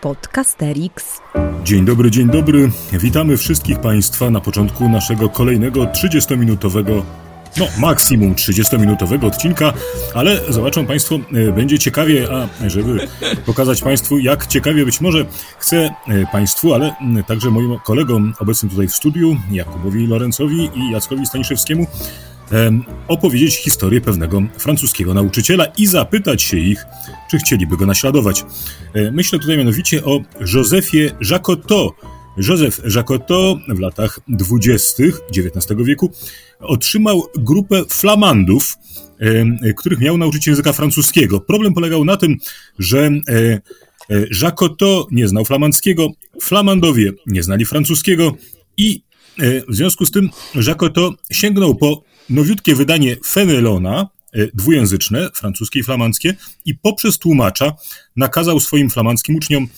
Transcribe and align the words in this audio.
Podcasterix. 0.00 1.20
Dzień 1.64 1.84
dobry, 1.84 2.10
dzień 2.10 2.30
dobry. 2.30 2.70
Witamy 2.92 3.36
wszystkich 3.36 3.80
Państwa 3.80 4.30
na 4.30 4.40
początku 4.40 4.88
naszego 4.88 5.28
kolejnego 5.28 5.84
30-minutowego 5.84 7.02
no, 7.56 7.66
maksimum 7.78 8.34
30-minutowego 8.34 9.26
odcinka, 9.26 9.72
ale 10.14 10.52
zobaczą 10.52 10.86
Państwo, 10.86 11.14
e, 11.14 11.52
będzie 11.52 11.78
ciekawie, 11.78 12.28
a 12.32 12.68
żeby 12.68 13.08
pokazać 13.46 13.82
Państwu, 13.82 14.18
jak 14.18 14.46
ciekawie 14.46 14.84
być 14.84 15.00
może, 15.00 15.26
chcę 15.58 15.76
e, 15.76 16.26
Państwu, 16.32 16.74
ale 16.74 16.94
także 17.26 17.50
moim 17.50 17.78
kolegom 17.78 18.34
obecnym 18.38 18.70
tutaj 18.70 18.88
w 18.88 18.94
studiu, 18.94 19.36
Jakubowi 19.50 20.06
Lorencowi 20.06 20.70
i 20.74 20.92
Jackowi 20.92 21.26
Staniszewskiemu, 21.26 21.86
opowiedzieć 23.08 23.56
historię 23.56 24.00
pewnego 24.00 24.42
francuskiego 24.58 25.14
nauczyciela 25.14 25.64
i 25.64 25.86
zapytać 25.86 26.42
się 26.42 26.56
ich, 26.56 26.86
czy 27.30 27.38
chcieliby 27.38 27.76
go 27.76 27.86
naśladować. 27.86 28.44
E, 28.94 29.12
myślę 29.12 29.38
tutaj 29.38 29.58
mianowicie 29.58 30.04
o 30.04 30.20
Józefie 30.54 31.10
Jacotot. 31.30 31.94
Józef 32.36 32.80
Jacotot 32.96 33.58
w 33.68 33.78
latach 33.78 34.20
dwudziestych 34.28 35.20
XIX 35.36 35.80
wieku 35.84 36.10
otrzymał 36.60 37.26
grupę 37.38 37.84
flamandów, 37.88 38.76
których 39.76 40.00
miał 40.00 40.18
nauczyć 40.18 40.46
języka 40.46 40.72
francuskiego. 40.72 41.40
Problem 41.40 41.74
polegał 41.74 42.04
na 42.04 42.16
tym, 42.16 42.36
że 42.78 42.98
e, 43.06 43.10
e, 43.30 43.60
Jacotot 44.42 45.12
nie 45.12 45.28
znał 45.28 45.44
flamandzkiego, 45.44 46.08
flamandowie 46.42 47.12
nie 47.26 47.42
znali 47.42 47.64
francuskiego 47.64 48.36
i 48.76 49.02
w 49.68 49.74
związku 49.74 50.06
z 50.06 50.10
tym 50.10 50.30
Jacotot 50.66 51.14
sięgnął 51.32 51.74
po 51.74 52.02
nowiutkie 52.30 52.74
wydanie 52.74 53.16
Fenelona, 53.26 54.00
e, 54.00 54.19
dwujęzyczne, 54.54 55.30
francuskie 55.34 55.80
i 55.80 55.82
flamandzkie, 55.82 56.34
i 56.64 56.74
poprzez 56.74 57.18
tłumacza 57.18 57.72
nakazał 58.16 58.60
swoim 58.60 58.90
flamandzkim 58.90 59.36
uczniom 59.36 59.68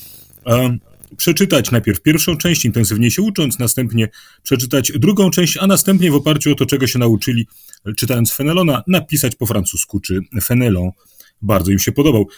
e, 0.47 0.79
przeczytać 1.17 1.71
najpierw 1.71 2.03
pierwszą 2.03 2.37
część, 2.37 2.65
intensywnie 2.65 3.11
się 3.11 3.23
ucząc, 3.23 3.59
następnie 3.59 4.09
przeczytać 4.43 4.93
drugą 4.93 5.31
część, 5.31 5.57
a 5.57 5.67
następnie 5.67 6.11
w 6.11 6.15
oparciu 6.15 6.53
o 6.53 6.55
to, 6.55 6.67
czego 6.67 6.87
się 6.87 6.99
nauczyli, 6.99 7.47
czytając 7.97 8.33
Fenelona, 8.33 8.83
napisać 8.87 9.37
po 9.37 9.47
francusku, 9.47 10.01
czy 10.01 10.21
Fenelon 10.45 10.91
bardzo 11.43 11.71
im 11.71 11.79
się 11.79 11.93
podobał. 11.93 12.29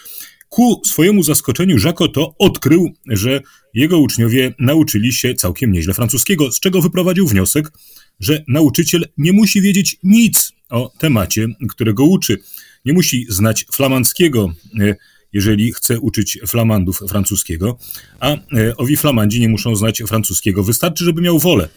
Ku 0.49 0.81
swojemu 0.85 1.23
zaskoczeniu 1.23 1.77
Jacoto 1.85 2.35
odkrył, 2.39 2.91
że 3.07 3.41
jego 3.73 3.99
uczniowie 3.99 4.53
nauczyli 4.59 5.13
się 5.13 5.35
całkiem 5.35 5.71
nieźle 5.71 5.93
francuskiego, 5.93 6.51
z 6.51 6.59
czego 6.59 6.81
wyprowadził 6.81 7.27
wniosek, 7.27 7.71
że 8.19 8.43
nauczyciel 8.47 9.05
nie 9.17 9.33
musi 9.33 9.61
wiedzieć 9.61 9.97
nic 10.03 10.51
o 10.69 10.91
temacie, 10.97 11.47
którego 11.69 12.05
uczy. 12.05 12.37
Nie 12.85 12.93
musi 12.93 13.25
znać 13.29 13.65
flamandzkiego, 13.71 14.53
e, 14.79 14.95
jeżeli 15.33 15.73
chce 15.73 15.99
uczyć 15.99 16.39
flamandów 16.47 17.01
francuskiego, 17.09 17.77
a 18.19 18.31
e, 18.31 18.37
owi 18.77 18.97
flamandzi 18.97 19.39
nie 19.39 19.49
muszą 19.49 19.75
znać 19.75 20.03
francuskiego. 20.07 20.63
Wystarczy, 20.63 21.05
żeby 21.05 21.21
miał 21.21 21.39
wolę. 21.39 21.69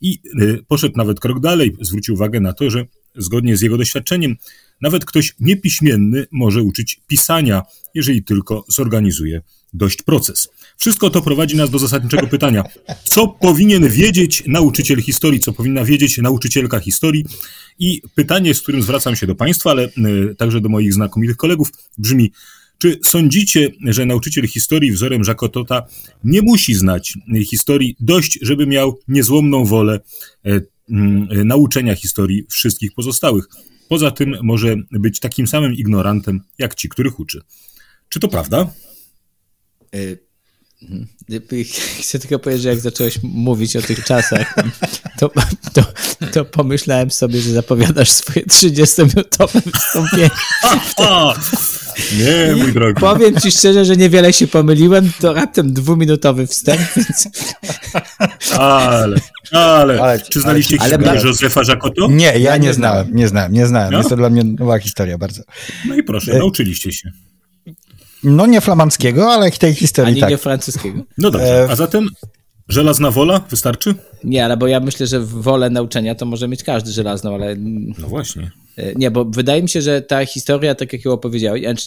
I 0.00 0.18
e, 0.40 0.56
poszedł 0.68 0.96
nawet 0.96 1.20
krok 1.20 1.40
dalej, 1.40 1.76
zwrócił 1.80 2.14
uwagę 2.14 2.40
na 2.40 2.52
to, 2.52 2.70
że 2.70 2.86
zgodnie 3.18 3.56
z 3.56 3.60
jego 3.60 3.78
doświadczeniem, 3.78 4.36
nawet 4.80 5.04
ktoś 5.04 5.34
niepiśmienny 5.40 6.26
może 6.32 6.62
uczyć 6.62 7.00
pisania, 7.06 7.62
jeżeli 7.94 8.22
tylko 8.22 8.64
zorganizuje 8.68 9.42
dość 9.72 10.02
proces. 10.02 10.48
Wszystko 10.76 11.10
to 11.10 11.22
prowadzi 11.22 11.56
nas 11.56 11.70
do 11.70 11.78
zasadniczego 11.78 12.26
pytania, 12.26 12.64
co 13.04 13.28
powinien 13.28 13.88
wiedzieć 13.88 14.42
nauczyciel 14.46 15.02
historii, 15.02 15.40
co 15.40 15.52
powinna 15.52 15.84
wiedzieć 15.84 16.18
nauczycielka 16.18 16.80
historii. 16.80 17.24
I 17.78 18.02
pytanie, 18.14 18.54
z 18.54 18.62
którym 18.62 18.82
zwracam 18.82 19.16
się 19.16 19.26
do 19.26 19.34
Państwa, 19.34 19.70
ale 19.70 19.84
y, 19.84 20.34
także 20.38 20.60
do 20.60 20.68
moich 20.68 20.94
znakomitych 20.94 21.36
kolegów, 21.36 21.68
brzmi, 21.98 22.32
czy 22.78 22.98
sądzicie, 23.04 23.72
że 23.84 24.06
nauczyciel 24.06 24.48
historii 24.48 24.92
wzorem 24.92 25.24
Żakotota 25.24 25.82
nie 26.24 26.42
musi 26.42 26.74
znać 26.74 27.18
historii 27.50 27.96
dość, 28.00 28.38
żeby 28.42 28.66
miał 28.66 28.98
niezłomną 29.08 29.64
wolę 29.64 30.00
e, 30.44 30.60
nauczenia 31.44 31.94
historii 31.94 32.46
wszystkich 32.48 32.94
pozostałych? 32.94 33.44
Poza 33.88 34.10
tym 34.10 34.36
może 34.42 34.76
być 34.90 35.20
takim 35.20 35.46
samym 35.46 35.74
ignorantem, 35.74 36.40
jak 36.58 36.74
ci, 36.74 36.88
których 36.88 37.20
uczy. 37.20 37.40
Czy 38.08 38.20
to 38.20 38.28
prawda? 38.28 38.72
Mhm. 40.82 41.06
Chcę 42.00 42.18
tylko 42.18 42.38
powiedzieć, 42.38 42.62
że 42.62 42.68
jak 42.68 42.80
zacząłeś 42.80 43.18
mówić 43.22 43.76
o 43.76 43.82
tych 43.82 44.04
czasach, 44.04 44.54
to, 45.18 45.30
to, 45.72 45.82
to 46.32 46.44
pomyślałem 46.44 47.10
sobie, 47.10 47.40
że 47.40 47.50
zapowiadasz 47.50 48.10
swoje 48.10 48.46
30-minutowe 48.46 49.60
wystąpienie. 49.72 50.30
Nie, 52.18 52.56
mój 52.56 52.72
drogi. 52.72 53.00
Powiem 53.00 53.40
ci 53.40 53.50
szczerze, 53.50 53.84
że 53.84 53.96
niewiele 53.96 54.32
się 54.32 54.46
pomyliłem, 54.46 55.10
to 55.20 55.32
raptem 55.32 55.72
dwuminutowy 55.72 56.46
wstęp, 56.46 56.80
więc... 56.96 57.28
Ale, 58.58 59.16
ale, 59.52 60.02
ale 60.02 60.20
czy 60.20 60.40
znaliście 60.40 60.76
ale, 60.80 60.90
historię 60.90 61.10
ale, 61.10 61.22
Józefa? 61.22 61.60
Nie, 62.08 62.24
ja, 62.24 62.36
ja 62.36 62.56
nie, 62.56 62.66
nie 62.66 62.74
znałem, 62.74 63.08
nie 63.12 63.28
znałem, 63.28 63.52
nie 63.52 63.66
znałem. 63.66 63.92
No? 63.92 63.98
Jest 63.98 64.10
to 64.10 64.16
dla 64.16 64.30
mnie 64.30 64.44
nowa 64.44 64.78
historia 64.78 65.18
bardzo. 65.18 65.42
No 65.88 65.94
i 65.94 66.02
proszę, 66.02 66.32
e... 66.32 66.38
nauczyliście 66.38 66.92
się. 66.92 67.12
No 68.28 68.46
nie 68.46 68.60
flamandzkiego, 68.60 69.32
ale 69.32 69.50
tej 69.50 69.74
historii 69.74 70.12
Ani 70.12 70.20
tak. 70.20 70.30
nie 70.30 70.36
francuskiego. 70.36 71.02
No 71.18 71.30
dobrze, 71.30 71.64
e, 71.64 71.70
a 71.70 71.76
zatem 71.76 72.08
żelazna 72.68 73.10
wola 73.10 73.40
wystarczy? 73.50 73.94
Nie, 74.24 74.44
ale 74.44 74.56
bo 74.56 74.66
ja 74.66 74.80
myślę, 74.80 75.06
że 75.06 75.20
wolę 75.20 75.70
nauczenia 75.70 76.14
to 76.14 76.26
może 76.26 76.48
mieć 76.48 76.62
każdy 76.62 76.92
żelazną, 76.92 77.34
ale... 77.34 77.56
No 77.98 78.08
właśnie. 78.08 78.50
E, 78.76 78.94
nie, 78.94 79.10
bo 79.10 79.24
wydaje 79.24 79.62
mi 79.62 79.68
się, 79.68 79.82
że 79.82 80.02
ta 80.02 80.26
historia, 80.26 80.74
tak 80.74 80.92
jak 80.92 81.04
ją 81.04 81.12
opowiedziałeś, 81.12 81.62
znaczy 81.62 81.86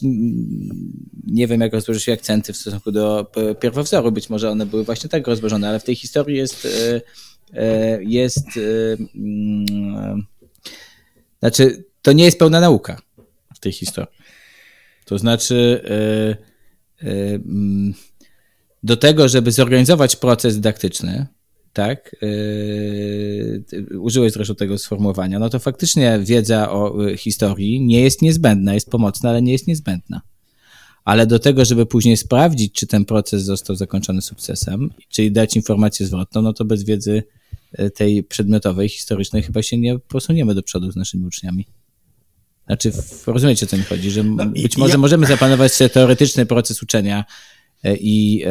nie 1.27 1.47
wiem, 1.47 1.61
jak 1.61 1.73
rozłożyć 1.73 2.03
się 2.03 2.13
akcenty 2.13 2.53
w 2.53 2.57
stosunku 2.57 2.91
do 2.91 3.31
pierwowzoru, 3.59 4.11
być 4.11 4.29
może 4.29 4.49
one 4.49 4.65
były 4.65 4.83
właśnie 4.83 5.09
tak 5.09 5.27
rozłożone, 5.27 5.69
ale 5.69 5.79
w 5.79 5.83
tej 5.83 5.95
historii 5.95 6.37
jest 6.37 6.67
e, 7.53 7.99
jest 8.01 8.47
mm, 9.15 10.23
znaczy, 11.39 11.83
to 12.01 12.11
nie 12.11 12.25
jest 12.25 12.39
pełna 12.39 12.59
nauka 12.59 13.01
w 13.55 13.59
tej 13.59 13.71
historii. 13.71 14.18
To 15.09 15.17
znaczy, 15.17 15.81
e, 15.85 17.07
e, 17.07 17.35
mm, 17.35 17.93
do 18.83 18.97
tego, 18.97 19.27
żeby 19.27 19.51
zorganizować 19.51 20.15
proces 20.15 20.55
dydaktyczny, 20.55 21.27
tak, 21.73 22.15
yy, 22.21 23.99
użyłeś 23.99 24.33
zresztą 24.33 24.55
tego 24.55 24.77
sformułowania, 24.77 25.39
no 25.39 25.49
to 25.49 25.59
faktycznie 25.59 26.19
wiedza 26.23 26.71
o 26.71 26.95
historii 27.17 27.81
nie 27.81 28.01
jest 28.01 28.21
niezbędna, 28.21 28.73
jest 28.73 28.89
pomocna, 28.89 29.29
ale 29.29 29.41
nie 29.41 29.51
jest 29.51 29.67
niezbędna. 29.67 30.21
Ale 31.05 31.27
do 31.27 31.39
tego, 31.39 31.65
żeby 31.65 31.85
później 31.85 32.17
sprawdzić, 32.17 32.73
czy 32.73 32.87
ten 32.87 33.05
proces 33.05 33.43
został 33.43 33.75
zakończony 33.75 34.21
sukcesem, 34.21 34.89
czyli 35.09 35.31
dać 35.31 35.55
informację 35.55 36.05
zwrotną, 36.05 36.41
no 36.41 36.53
to 36.53 36.65
bez 36.65 36.83
wiedzy 36.83 37.23
tej 37.95 38.23
przedmiotowej, 38.23 38.89
historycznej 38.89 39.43
chyba 39.43 39.63
się 39.63 39.77
nie 39.77 39.99
posuniemy 39.99 40.55
do 40.55 40.63
przodu 40.63 40.91
z 40.91 40.95
naszymi 40.95 41.25
uczniami. 41.25 41.65
Znaczy, 42.69 42.91
rozumiecie, 43.27 43.65
o 43.65 43.69
co 43.69 43.77
mi 43.77 43.83
chodzi, 43.83 44.11
że 44.11 44.23
no, 44.23 44.45
być 44.45 44.77
może 44.77 44.91
ja... 44.91 44.97
możemy 44.97 45.25
zaplanować 45.25 45.73
sobie 45.73 45.89
teoretyczny 45.89 46.45
proces 46.45 46.83
uczenia 46.83 47.25
e, 47.83 47.95
i 47.95 48.43
e, 48.45 48.49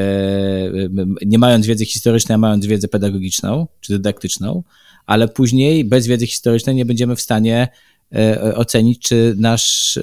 nie 1.26 1.38
mając 1.38 1.66
wiedzy 1.66 1.86
historycznej, 1.86 2.34
a 2.34 2.38
mając 2.38 2.66
wiedzę 2.66 2.88
pedagogiczną 2.88 3.66
czy 3.80 3.92
dydaktyczną, 3.92 4.62
ale 5.06 5.28
później 5.28 5.84
bez 5.84 6.06
wiedzy 6.06 6.26
historycznej 6.26 6.74
nie 6.74 6.84
będziemy 6.84 7.16
w 7.16 7.20
stanie 7.20 7.68
e, 8.14 8.54
ocenić, 8.54 9.02
czy 9.02 9.34
nasz 9.38 9.98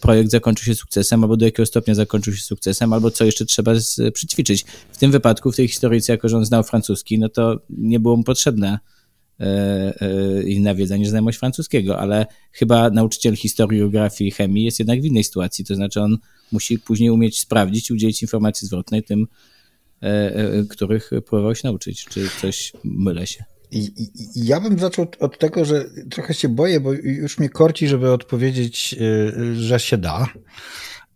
projekt 0.00 0.30
zakończył 0.30 0.64
się 0.64 0.74
sukcesem, 0.74 1.22
albo 1.22 1.36
do 1.36 1.44
jakiego 1.44 1.66
stopnia 1.66 1.94
zakończył 1.94 2.34
się 2.34 2.42
sukcesem, 2.42 2.92
albo 2.92 3.10
co 3.10 3.24
jeszcze 3.24 3.46
trzeba 3.46 3.72
przyćwiczyć. 4.12 4.64
W 4.92 4.98
tym 4.98 5.10
wypadku, 5.10 5.52
w 5.52 5.56
tej 5.56 5.68
historyjce, 5.68 6.12
jako 6.12 6.28
że 6.28 6.36
on 6.36 6.44
znał 6.44 6.62
francuski, 6.62 7.18
no 7.18 7.28
to 7.28 7.60
nie 7.70 8.00
było 8.00 8.16
mu 8.16 8.24
potrzebne 8.24 8.78
E, 9.40 9.94
e, 10.00 10.42
inna 10.42 10.74
wiedza 10.74 10.96
niż 10.96 11.08
znajomość 11.08 11.38
francuskiego, 11.38 11.98
ale 11.98 12.26
chyba 12.52 12.90
nauczyciel 12.90 13.36
historii, 13.36 13.78
geografii 13.78 14.28
i 14.28 14.32
chemii 14.32 14.64
jest 14.64 14.78
jednak 14.78 15.00
w 15.00 15.04
innej 15.04 15.24
sytuacji, 15.24 15.64
to 15.64 15.74
znaczy 15.74 16.00
on 16.00 16.18
musi 16.52 16.78
później 16.78 17.10
umieć 17.10 17.40
sprawdzić, 17.40 17.90
udzielić 17.90 18.22
informacji 18.22 18.66
zwrotnej 18.66 19.02
tym, 19.02 19.26
e, 20.00 20.64
których 20.68 21.10
próbował 21.10 21.54
się 21.54 21.68
nauczyć, 21.68 22.04
czy 22.04 22.28
coś 22.40 22.72
mylę 22.84 23.26
się. 23.26 23.44
Ja 24.34 24.60
bym 24.60 24.78
zaczął 24.78 25.06
od 25.20 25.38
tego, 25.38 25.64
że 25.64 25.84
trochę 26.10 26.34
się 26.34 26.48
boję, 26.48 26.80
bo 26.80 26.92
już 26.92 27.38
mnie 27.38 27.48
korci, 27.48 27.88
żeby 27.88 28.12
odpowiedzieć, 28.12 28.96
że 29.54 29.80
się 29.80 29.96
da. 29.96 30.26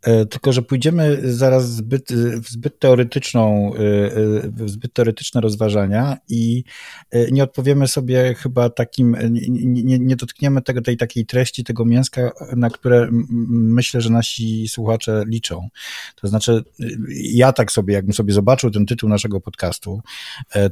E, 0.02 0.26
tylko 0.26 0.52
że 0.52 0.62
pójdziemy 0.62 1.20
zaraz 1.22 1.70
zbyt, 1.70 2.12
w 2.42 2.48
zbyt 2.48 2.78
teoretyczną, 2.78 3.72
e, 3.74 3.78
e, 3.78 4.10
w 4.50 4.70
zbyt 4.70 4.92
teoretyczne 4.92 5.40
rozważania 5.40 6.16
i 6.28 6.64
nie 7.32 7.44
odpowiemy 7.44 7.88
sobie 7.88 8.34
chyba 8.34 8.70
takim, 8.70 9.16
nie, 9.30 9.82
nie, 9.84 9.98
nie 9.98 10.16
dotkniemy 10.16 10.62
tego, 10.62 10.82
tej 10.82 10.96
takiej 10.96 11.26
treści, 11.26 11.64
tego 11.64 11.84
mięska, 11.84 12.30
na 12.56 12.70
które 12.70 13.08
myślę, 13.50 14.00
że 14.00 14.10
nasi 14.10 14.68
słuchacze 14.68 15.24
liczą. 15.26 15.68
To 16.20 16.28
znaczy, 16.28 16.62
ja 17.32 17.52
tak 17.52 17.72
sobie, 17.72 17.94
jakbym 17.94 18.12
sobie 18.12 18.32
zobaczył 18.32 18.70
ten 18.70 18.86
tytuł 18.86 19.08
naszego 19.08 19.40
podcastu, 19.40 20.00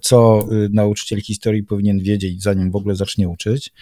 co 0.02 0.48
nauczyciel 0.70 1.20
historii 1.20 1.62
powinien 1.62 1.98
wiedzieć, 1.98 2.42
zanim 2.42 2.70
w 2.70 2.76
ogóle 2.76 2.94
zacznie 2.94 3.28
uczyć, 3.28 3.72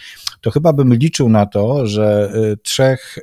to 0.41 0.51
chyba 0.51 0.73
bym 0.73 0.95
liczył 0.95 1.29
na 1.29 1.47
to, 1.47 1.87
że 1.87 2.33
trzech 2.63 3.19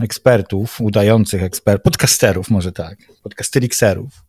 ekspertów, 0.00 0.80
udających 0.80 1.42
ekspert, 1.42 1.82
podcasterów 1.82 2.50
może 2.50 2.72
tak, 2.72 2.98
podcasterikserów, 3.22 4.24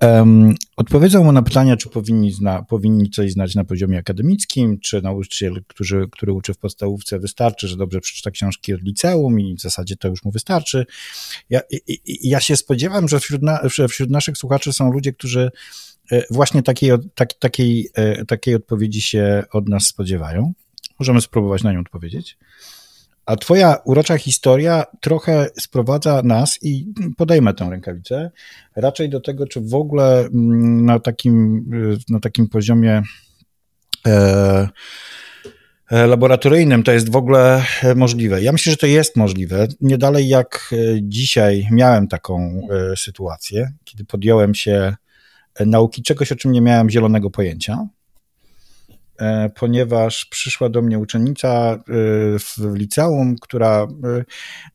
um, 0.00 0.54
odpowiedzą 0.76 1.24
mu 1.24 1.32
na 1.32 1.42
pytania, 1.42 1.76
czy 1.76 1.88
powinni, 1.88 2.32
zna, 2.32 2.62
powinni 2.62 3.10
coś 3.10 3.32
znać 3.32 3.54
na 3.54 3.64
poziomie 3.64 3.98
akademickim, 3.98 4.80
czy 4.80 5.02
nauczyciel, 5.02 5.62
który, 5.66 6.08
który 6.08 6.32
uczy 6.32 6.54
w 6.54 6.58
podstawówce, 6.58 7.18
wystarczy, 7.18 7.68
że 7.68 7.76
dobrze 7.76 8.00
przeczyta 8.00 8.30
książki 8.30 8.74
od 8.74 8.82
liceum 8.82 9.40
i 9.40 9.54
w 9.56 9.60
zasadzie 9.60 9.96
to 9.96 10.08
już 10.08 10.24
mu 10.24 10.30
wystarczy. 10.30 10.86
Ja, 11.50 11.60
i, 11.70 12.28
ja 12.28 12.40
się 12.40 12.56
spodziewam, 12.56 13.08
że 13.08 13.20
wśród, 13.20 13.42
na, 13.42 13.60
że 13.64 13.88
wśród 13.88 14.10
naszych 14.10 14.38
słuchaczy 14.38 14.72
są 14.72 14.92
ludzie, 14.92 15.12
którzy 15.12 15.50
e, 16.12 16.22
właśnie 16.30 16.62
takiej, 16.62 16.90
tak, 17.14 17.34
takiej, 17.34 17.88
e, 17.94 18.24
takiej 18.24 18.54
odpowiedzi 18.54 19.02
się 19.02 19.44
od 19.52 19.68
nas 19.68 19.86
spodziewają. 19.86 20.52
Możemy 20.98 21.20
spróbować 21.20 21.62
na 21.62 21.72
nią 21.72 21.80
odpowiedzieć. 21.80 22.38
A 23.30 23.36
twoja 23.36 23.76
urocza 23.84 24.18
historia 24.18 24.84
trochę 25.00 25.46
sprowadza 25.60 26.22
nas 26.24 26.58
i 26.62 26.86
podejmę 27.16 27.54
tę 27.54 27.70
rękawicę 27.70 28.30
raczej 28.76 29.08
do 29.08 29.20
tego, 29.20 29.46
czy 29.46 29.60
w 29.60 29.74
ogóle 29.74 30.20
mm, 30.20 30.84
na 30.84 30.98
takim, 30.98 31.64
na 32.08 32.20
takim 32.20 32.48
poziomie 32.48 33.02
e, 34.06 34.68
e, 35.90 36.06
laboratoryjnym 36.06 36.82
to 36.82 36.92
jest 36.92 37.12
w 37.12 37.16
ogóle 37.16 37.64
możliwe. 37.96 38.42
Ja 38.42 38.52
myślę, 38.52 38.70
że 38.70 38.76
to 38.76 38.86
jest 38.86 39.16
możliwe. 39.16 39.66
Nie 39.80 39.98
dalej 39.98 40.28
jak 40.28 40.74
dzisiaj 41.02 41.68
miałem 41.70 42.08
taką 42.08 42.60
e, 42.70 42.96
sytuację, 42.96 43.72
kiedy 43.84 44.04
podjąłem 44.04 44.54
się 44.54 44.96
nauki 45.66 46.02
czegoś, 46.02 46.32
o 46.32 46.36
czym 46.36 46.52
nie 46.52 46.60
miałem 46.60 46.90
zielonego 46.90 47.30
pojęcia. 47.30 47.86
E, 49.20 49.50
ponieważ 49.54 50.24
przyszła 50.24 50.68
do 50.68 50.82
mnie 50.82 50.98
uczennica 50.98 51.48
e, 51.48 51.78
w 52.38 52.74
liceum, 52.74 53.36
która 53.40 53.86
e, 54.04 54.24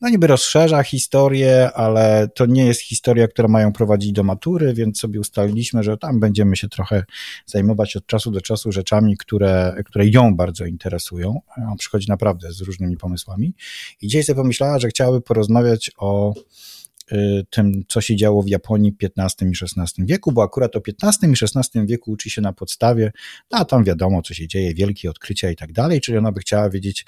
no 0.02 0.10
niby 0.10 0.28
rozszerza 0.28 0.84
historię, 0.84 1.70
ale 1.74 2.28
to 2.36 2.46
nie 2.46 2.66
jest 2.66 2.82
historia, 2.82 3.28
która 3.28 3.48
mają 3.48 3.74
prowadzić 3.74 4.12
do 4.12 4.24
matury, 4.24 4.74
więc 4.74 5.00
sobie 5.00 5.20
ustaliliśmy, 5.20 5.84
że 5.84 5.98
tam 5.98 6.20
będziemy 6.20 6.58
się 6.58 6.70
trochę 6.70 7.04
zajmować 7.46 7.96
od 7.96 8.06
czasu 8.06 8.32
do 8.32 8.42
czasu 8.42 8.72
rzeczami, 8.72 9.18
które, 9.18 9.76
które 9.86 10.08
ją 10.08 10.36
bardzo 10.36 10.66
interesują. 10.66 11.40
On 11.72 11.78
przychodzi 11.78 12.10
naprawdę 12.10 12.54
z 12.54 12.62
różnymi 12.62 12.98
pomysłami. 12.98 13.54
I 14.02 14.08
dzisiaj 14.08 14.24
sobie 14.24 14.38
pomyślała, 14.38 14.80
że 14.80 14.88
chciałaby 14.88 15.22
porozmawiać 15.22 15.92
o 15.98 16.34
tym, 17.50 17.84
co 17.88 18.02
się 18.02 18.16
działo 18.16 18.42
w 18.42 18.50
Japonii 18.50 18.92
w 18.92 18.96
XV 19.04 19.46
i 19.46 19.52
XVI 19.78 20.06
wieku, 20.06 20.32
bo 20.32 20.44
akurat 20.44 20.76
o 20.76 20.82
XV 21.04 21.28
i 21.28 21.34
XVI 21.56 21.86
wieku 21.86 22.12
uczy 22.12 22.30
się 22.30 22.42
na 22.42 22.54
podstawie, 22.54 23.12
no, 23.52 23.58
a 23.58 23.66
tam 23.66 23.84
wiadomo, 23.84 24.22
co 24.22 24.34
się 24.34 24.48
dzieje, 24.48 24.74
wielkie 24.74 25.10
odkrycia 25.10 25.52
i 25.52 25.56
tak 25.56 25.74
dalej, 25.74 26.02
czyli 26.02 26.18
ona 26.18 26.32
by 26.32 26.40
chciała 26.40 26.70
wiedzieć, 26.70 27.06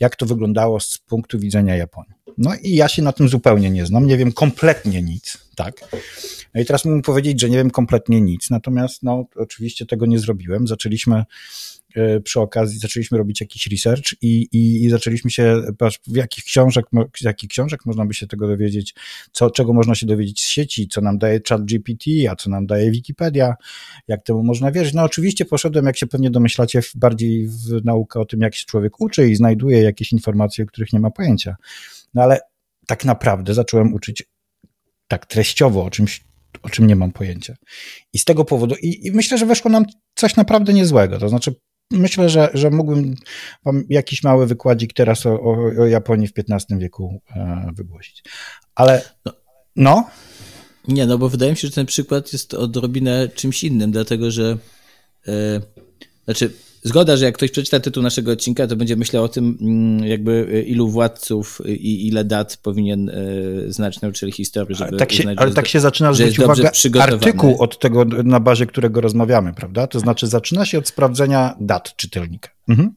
jak 0.00 0.16
to 0.16 0.26
wyglądało 0.26 0.80
z 0.80 0.98
punktu 0.98 1.38
widzenia 1.38 1.76
Japonii. 1.76 2.12
No 2.38 2.54
i 2.62 2.74
ja 2.74 2.88
się 2.88 3.02
na 3.02 3.12
tym 3.12 3.28
zupełnie 3.28 3.70
nie 3.70 3.86
znam, 3.86 4.06
nie 4.06 4.16
wiem 4.16 4.32
kompletnie 4.32 5.02
nic, 5.02 5.38
tak. 5.56 5.80
No 6.54 6.60
i 6.60 6.64
teraz 6.64 6.84
mógłbym 6.84 7.02
powiedzieć, 7.02 7.40
że 7.40 7.50
nie 7.50 7.56
wiem 7.56 7.70
kompletnie 7.70 8.20
nic, 8.20 8.50
natomiast 8.50 9.02
no 9.02 9.26
oczywiście 9.36 9.86
tego 9.86 10.06
nie 10.06 10.18
zrobiłem. 10.18 10.66
Zaczęliśmy 10.66 11.24
przy 12.24 12.40
okazji 12.40 12.78
zaczęliśmy 12.78 13.18
robić 13.18 13.40
jakiś 13.40 13.66
research 13.66 14.12
i, 14.22 14.48
i, 14.52 14.84
i 14.84 14.90
zaczęliśmy 14.90 15.30
się, 15.30 15.62
patrz, 15.78 16.00
w 16.06 16.16
jakich 16.16 16.44
książek, 16.44 16.86
z 17.20 17.24
jakich 17.24 17.50
książek 17.50 17.86
można 17.86 18.06
by 18.06 18.14
się 18.14 18.26
tego 18.26 18.46
dowiedzieć, 18.46 18.94
co, 19.32 19.50
czego 19.50 19.72
można 19.72 19.94
się 19.94 20.06
dowiedzieć 20.06 20.42
z 20.42 20.48
sieci, 20.48 20.88
co 20.88 21.00
nam 21.00 21.18
daje 21.18 21.40
chat 21.48 21.64
GPT, 21.64 22.10
a 22.30 22.36
co 22.36 22.50
nam 22.50 22.66
daje 22.66 22.90
Wikipedia, 22.90 23.54
jak 24.08 24.22
temu 24.22 24.42
można 24.42 24.72
wierzyć. 24.72 24.94
No 24.94 25.02
oczywiście 25.02 25.44
poszedłem, 25.44 25.86
jak 25.86 25.96
się 25.96 26.06
pewnie 26.06 26.30
domyślacie, 26.30 26.80
bardziej 26.94 27.48
w 27.48 27.84
naukę 27.84 28.20
o 28.20 28.24
tym, 28.24 28.40
jak 28.40 28.54
się 28.54 28.64
człowiek 28.66 29.00
uczy 29.00 29.28
i 29.28 29.36
znajduje 29.36 29.82
jakieś 29.82 30.12
informacje, 30.12 30.64
o 30.64 30.66
których 30.66 30.92
nie 30.92 31.00
ma 31.00 31.10
pojęcia. 31.10 31.56
No 32.14 32.22
ale 32.22 32.40
tak 32.86 33.04
naprawdę 33.04 33.54
zacząłem 33.54 33.94
uczyć 33.94 34.22
tak 35.08 35.26
treściowo 35.26 35.84
o 35.84 35.90
czymś, 35.90 36.24
o 36.62 36.68
czym 36.68 36.86
nie 36.86 36.96
mam 36.96 37.12
pojęcia. 37.12 37.54
I 38.12 38.18
z 38.18 38.24
tego 38.24 38.44
powodu, 38.44 38.74
i, 38.82 39.06
i 39.06 39.12
myślę, 39.12 39.38
że 39.38 39.46
weszło 39.46 39.70
nam 39.70 39.84
coś 40.14 40.36
naprawdę 40.36 40.72
niezłego. 40.72 41.18
To 41.18 41.28
znaczy, 41.28 41.54
myślę, 41.90 42.28
że, 42.28 42.50
że 42.54 42.70
mógłbym 42.70 43.14
wam 43.64 43.84
jakiś 43.88 44.22
mały 44.22 44.46
wykładzik 44.46 44.92
teraz 44.92 45.26
o, 45.26 45.40
o, 45.78 45.86
Japonii 45.86 46.28
w 46.28 46.32
XV 46.38 46.78
wieku 46.78 47.20
e, 47.36 47.70
wygłosić. 47.74 48.24
Ale 48.74 49.02
no. 49.24 49.32
no. 49.76 50.10
Nie, 50.88 51.06
no 51.06 51.18
bo 51.18 51.28
wydaje 51.28 51.50
mi 51.50 51.56
się, 51.56 51.68
że 51.68 51.74
ten 51.74 51.86
przykład 51.86 52.32
jest 52.32 52.54
odrobinę 52.54 53.28
czymś 53.28 53.64
innym, 53.64 53.90
dlatego 53.90 54.30
że 54.30 54.58
e, 55.28 55.60
znaczy 56.24 56.52
Zgoda, 56.82 57.16
że 57.16 57.24
jak 57.24 57.34
ktoś 57.34 57.50
przeczyta 57.50 57.80
tytuł 57.80 58.02
naszego 58.02 58.32
odcinka, 58.32 58.66
to 58.66 58.76
będzie 58.76 58.96
myślał 58.96 59.24
o 59.24 59.28
tym, 59.28 59.58
mm, 59.60 60.04
jakby 60.04 60.48
e, 60.52 60.62
ilu 60.62 60.88
władców 60.88 61.60
i 61.66 62.08
ile 62.08 62.24
dat 62.24 62.56
powinien 62.62 63.08
e, 63.08 63.14
znać 63.68 64.00
nauczyciel 64.00 64.32
historii, 64.32 64.76
żeby 64.76 64.96
tak 64.96 65.12
się, 65.12 65.22
uznać, 65.22 65.38
Ale 65.38 65.52
tak 65.52 65.68
się 65.68 65.80
zaczyna 65.80 66.12
zwrócić 66.12 66.38
uwagę 66.38 66.70
artykuł 67.00 67.62
od 67.62 67.78
tego, 67.78 68.04
na 68.04 68.40
bazie 68.40 68.66
którego 68.66 69.00
rozmawiamy, 69.00 69.52
prawda? 69.54 69.86
To 69.86 70.00
znaczy 70.00 70.26
zaczyna 70.26 70.66
się 70.66 70.78
od 70.78 70.88
sprawdzenia 70.88 71.56
dat 71.60 71.96
czytelnika. 71.96 72.50
Mhm. 72.68 72.94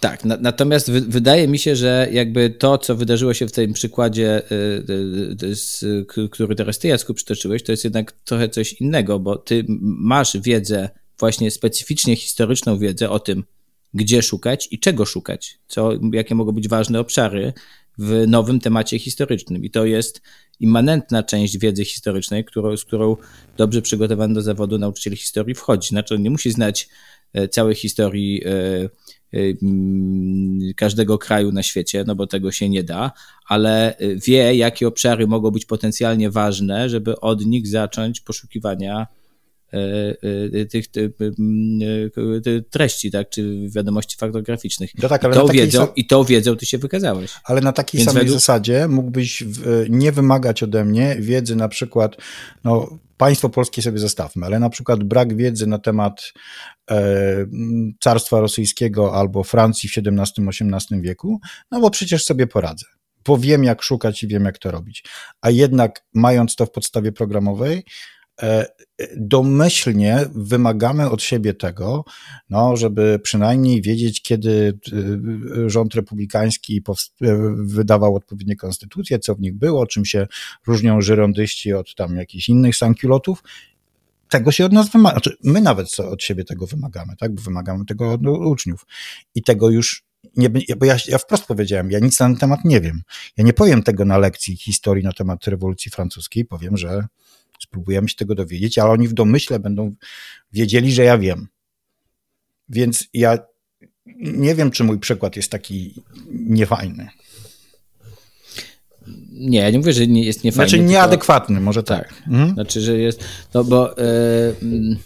Tak, 0.00 0.24
na, 0.24 0.36
natomiast 0.36 0.90
wy, 0.90 1.00
wydaje 1.00 1.48
mi 1.48 1.58
się, 1.58 1.76
że 1.76 2.08
jakby 2.12 2.50
to, 2.50 2.78
co 2.78 2.96
wydarzyło 2.96 3.34
się 3.34 3.48
w 3.48 3.52
tym 3.52 3.72
przykładzie, 3.72 4.42
y, 4.52 4.54
y, 5.42 6.18
y, 6.18 6.28
który 6.28 6.54
teraz 6.54 6.78
ty, 6.78 6.88
Jacku, 6.88 7.14
przytoczyłeś, 7.14 7.62
to 7.62 7.72
jest 7.72 7.84
jednak 7.84 8.12
trochę 8.12 8.48
coś 8.48 8.72
innego, 8.72 9.18
bo 9.18 9.36
ty 9.36 9.64
masz 9.82 10.36
wiedzę 10.36 10.90
właśnie 11.18 11.50
specyficznie 11.50 12.16
historyczną 12.16 12.78
wiedzę 12.78 13.10
o 13.10 13.20
tym, 13.20 13.44
gdzie 13.94 14.22
szukać 14.22 14.68
i 14.70 14.78
czego 14.78 15.04
szukać, 15.04 15.58
co, 15.68 15.90
jakie 16.12 16.34
mogą 16.34 16.52
być 16.52 16.68
ważne 16.68 17.00
obszary 17.00 17.52
w 17.98 18.24
nowym 18.28 18.60
temacie 18.60 18.98
historycznym. 18.98 19.64
I 19.64 19.70
to 19.70 19.84
jest 19.84 20.22
immanentna 20.60 21.22
część 21.22 21.58
wiedzy 21.58 21.84
historycznej, 21.84 22.44
którą, 22.44 22.76
z 22.76 22.84
którą 22.84 23.16
dobrze 23.56 23.82
przygotowany 23.82 24.34
do 24.34 24.42
zawodu 24.42 24.78
nauczyciel 24.78 25.16
historii 25.16 25.54
wchodzi. 25.54 25.88
Znaczy, 25.88 26.14
on 26.14 26.22
nie 26.22 26.30
musi 26.30 26.50
znać 26.50 26.88
e, 27.32 27.48
całej 27.48 27.74
historii 27.74 28.42
e, 28.44 28.50
e, 28.50 28.88
mm, 29.62 30.58
każdego 30.76 31.18
kraju 31.18 31.52
na 31.52 31.62
świecie, 31.62 32.04
no 32.06 32.14
bo 32.14 32.26
tego 32.26 32.52
się 32.52 32.68
nie 32.68 32.84
da, 32.84 33.12
ale 33.48 33.96
wie, 34.26 34.54
jakie 34.56 34.88
obszary 34.88 35.26
mogą 35.26 35.50
być 35.50 35.64
potencjalnie 35.64 36.30
ważne, 36.30 36.88
żeby 36.88 37.20
od 37.20 37.46
nich 37.46 37.66
zacząć 37.66 38.20
poszukiwania 38.20 39.06
tych 40.70 40.84
e, 42.46 42.60
treści, 42.70 43.10
tak, 43.10 43.28
czy 43.28 43.68
wiadomości 43.68 44.16
faktograficznych. 44.16 44.90
No 45.02 45.08
tak, 45.08 45.24
ale 45.24 45.34
I, 45.34 45.38
tą 45.38 45.46
wiedzą, 45.46 45.86
I 45.96 46.06
tą 46.06 46.24
wiedzą 46.24 46.56
ty 46.56 46.66
się 46.66 46.78
wykazałeś. 46.78 47.30
Ale 47.44 47.60
na 47.60 47.72
takiej 47.72 47.98
Więc 47.98 48.10
samej 48.10 48.22
według... 48.22 48.40
zasadzie 48.40 48.88
mógłbyś 48.88 49.44
nie 49.88 50.12
wymagać 50.12 50.62
ode 50.62 50.84
mnie 50.84 51.16
wiedzy 51.20 51.56
na 51.56 51.68
przykład, 51.68 52.16
no 52.64 52.98
państwo 53.16 53.48
polskie 53.48 53.82
sobie 53.82 53.98
zostawmy, 53.98 54.46
ale 54.46 54.58
na 54.58 54.70
przykład 54.70 55.04
brak 55.04 55.36
wiedzy 55.36 55.66
na 55.66 55.78
temat 55.78 56.32
e, 56.90 57.46
carstwa 58.04 58.40
rosyjskiego 58.40 59.14
albo 59.14 59.44
Francji 59.44 59.88
w 59.88 59.92
XVII-XVIII 59.98 61.00
wieku, 61.00 61.40
no 61.70 61.80
bo 61.80 61.90
przecież 61.90 62.24
sobie 62.24 62.46
poradzę 62.46 62.86
bo 63.26 63.38
wiem 63.38 63.64
jak 63.64 63.82
szukać 63.82 64.22
i 64.22 64.28
wiem 64.28 64.44
jak 64.44 64.58
to 64.58 64.70
robić. 64.70 65.04
A 65.40 65.50
jednak 65.50 66.04
mając 66.14 66.56
to 66.56 66.66
w 66.66 66.70
podstawie 66.70 67.12
programowej, 67.12 67.84
E, 67.84 68.15
domyślnie 69.16 70.24
wymagamy 70.34 71.10
od 71.10 71.22
siebie 71.22 71.54
tego, 71.54 72.04
no, 72.50 72.76
żeby 72.76 73.18
przynajmniej 73.22 73.82
wiedzieć, 73.82 74.22
kiedy 74.22 74.78
e, 75.66 75.70
rząd 75.70 75.94
republikański 75.94 76.82
e, 76.86 76.94
wydawał 77.56 78.14
odpowiednie 78.14 78.56
konstytucje, 78.56 79.18
co 79.18 79.34
w 79.34 79.40
nich 79.40 79.54
było, 79.54 79.86
czym 79.86 80.04
się 80.04 80.26
różnią 80.66 81.00
żyrondyści 81.00 81.72
od 81.72 81.94
tam 81.94 82.16
jakichś 82.16 82.48
innych 82.48 82.76
sankiulotów. 82.76 83.42
Tego 84.28 84.52
się 84.52 84.64
od 84.64 84.72
nas 84.72 84.90
wymaga. 84.90 85.14
Znaczy, 85.14 85.36
my 85.44 85.60
nawet 85.60 86.00
od 86.00 86.22
siebie 86.22 86.44
tego 86.44 86.66
wymagamy, 86.66 87.16
tak? 87.16 87.34
Bo 87.34 87.42
wymagamy 87.42 87.84
tego 87.84 88.12
od 88.12 88.26
uczniów. 88.26 88.86
I 89.34 89.42
tego 89.42 89.70
już 89.70 90.04
nie, 90.36 90.50
bo 90.50 90.86
ja, 90.86 90.96
ja 91.08 91.18
wprost 91.18 91.46
powiedziałem, 91.46 91.90
ja 91.90 91.98
nic 91.98 92.20
na 92.20 92.26
ten 92.26 92.36
temat 92.36 92.64
nie 92.64 92.80
wiem. 92.80 93.02
Ja 93.36 93.44
nie 93.44 93.52
powiem 93.52 93.82
tego 93.82 94.04
na 94.04 94.18
lekcji 94.18 94.56
historii 94.56 95.04
na 95.04 95.12
temat 95.12 95.46
rewolucji 95.46 95.90
francuskiej, 95.90 96.44
powiem, 96.44 96.76
że 96.76 97.06
Spróbujemy 97.60 98.08
się 98.08 98.14
tego 98.16 98.34
dowiedzieć, 98.34 98.78
ale 98.78 98.90
oni 98.90 99.08
w 99.08 99.14
domyśle 99.14 99.58
będą 99.58 99.94
wiedzieli, 100.52 100.92
że 100.92 101.04
ja 101.04 101.18
wiem. 101.18 101.48
Więc 102.68 103.08
ja 103.14 103.38
nie 104.16 104.54
wiem, 104.54 104.70
czy 104.70 104.84
mój 104.84 104.98
przykład 104.98 105.36
jest 105.36 105.50
taki 105.50 105.94
niefajny. 106.28 107.08
Nie, 109.32 109.58
ja 109.58 109.70
nie 109.70 109.78
mówię, 109.78 109.92
że 109.92 110.06
nie 110.06 110.24
jest 110.24 110.44
niefajny. 110.44 110.68
Znaczy 110.68 110.84
nieadekwatny, 110.84 111.54
tylko... 111.54 111.64
może 111.64 111.82
tak. 111.82 112.08
tak. 112.08 112.22
Mhm. 112.26 112.54
Znaczy, 112.54 112.80
że 112.80 112.98
jest, 112.98 113.24
no 113.54 113.64
bo, 113.64 113.94
yy, 114.62 114.96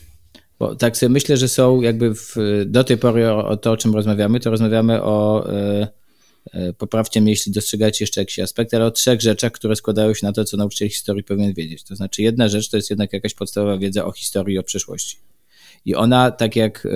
bo 0.58 0.74
tak 0.74 0.96
sobie 0.96 1.10
myślę, 1.10 1.36
że 1.36 1.48
są 1.48 1.80
jakby 1.80 2.14
w, 2.14 2.36
do 2.66 2.84
tej 2.84 2.98
pory 2.98 3.28
o, 3.28 3.48
o, 3.48 3.56
to, 3.56 3.72
o 3.72 3.76
czym 3.76 3.94
rozmawiamy, 3.94 4.40
to 4.40 4.50
rozmawiamy 4.50 5.02
o 5.02 5.46
E, 5.52 5.99
poprawcie 6.78 7.20
mnie, 7.20 7.32
jeśli 7.32 7.52
dostrzegacie 7.52 8.04
jeszcze 8.04 8.20
jakiś 8.20 8.38
aspekt, 8.38 8.74
ale 8.74 8.84
o 8.84 8.90
trzech 8.90 9.20
rzeczach, 9.20 9.52
które 9.52 9.76
składają 9.76 10.14
się 10.14 10.26
na 10.26 10.32
to, 10.32 10.44
co 10.44 10.56
nauczyciel 10.56 10.88
historii 10.88 11.24
powinien 11.24 11.54
wiedzieć. 11.54 11.84
To 11.84 11.96
znaczy, 11.96 12.22
jedna 12.22 12.48
rzecz 12.48 12.68
to 12.68 12.76
jest 12.76 12.90
jednak 12.90 13.12
jakaś 13.12 13.34
podstawowa 13.34 13.78
wiedza 13.78 14.04
o 14.04 14.12
historii 14.12 14.54
i 14.54 14.58
o 14.58 14.62
przeszłości. 14.62 15.18
I 15.84 15.94
ona, 15.94 16.30
tak 16.30 16.56
jak 16.56 16.88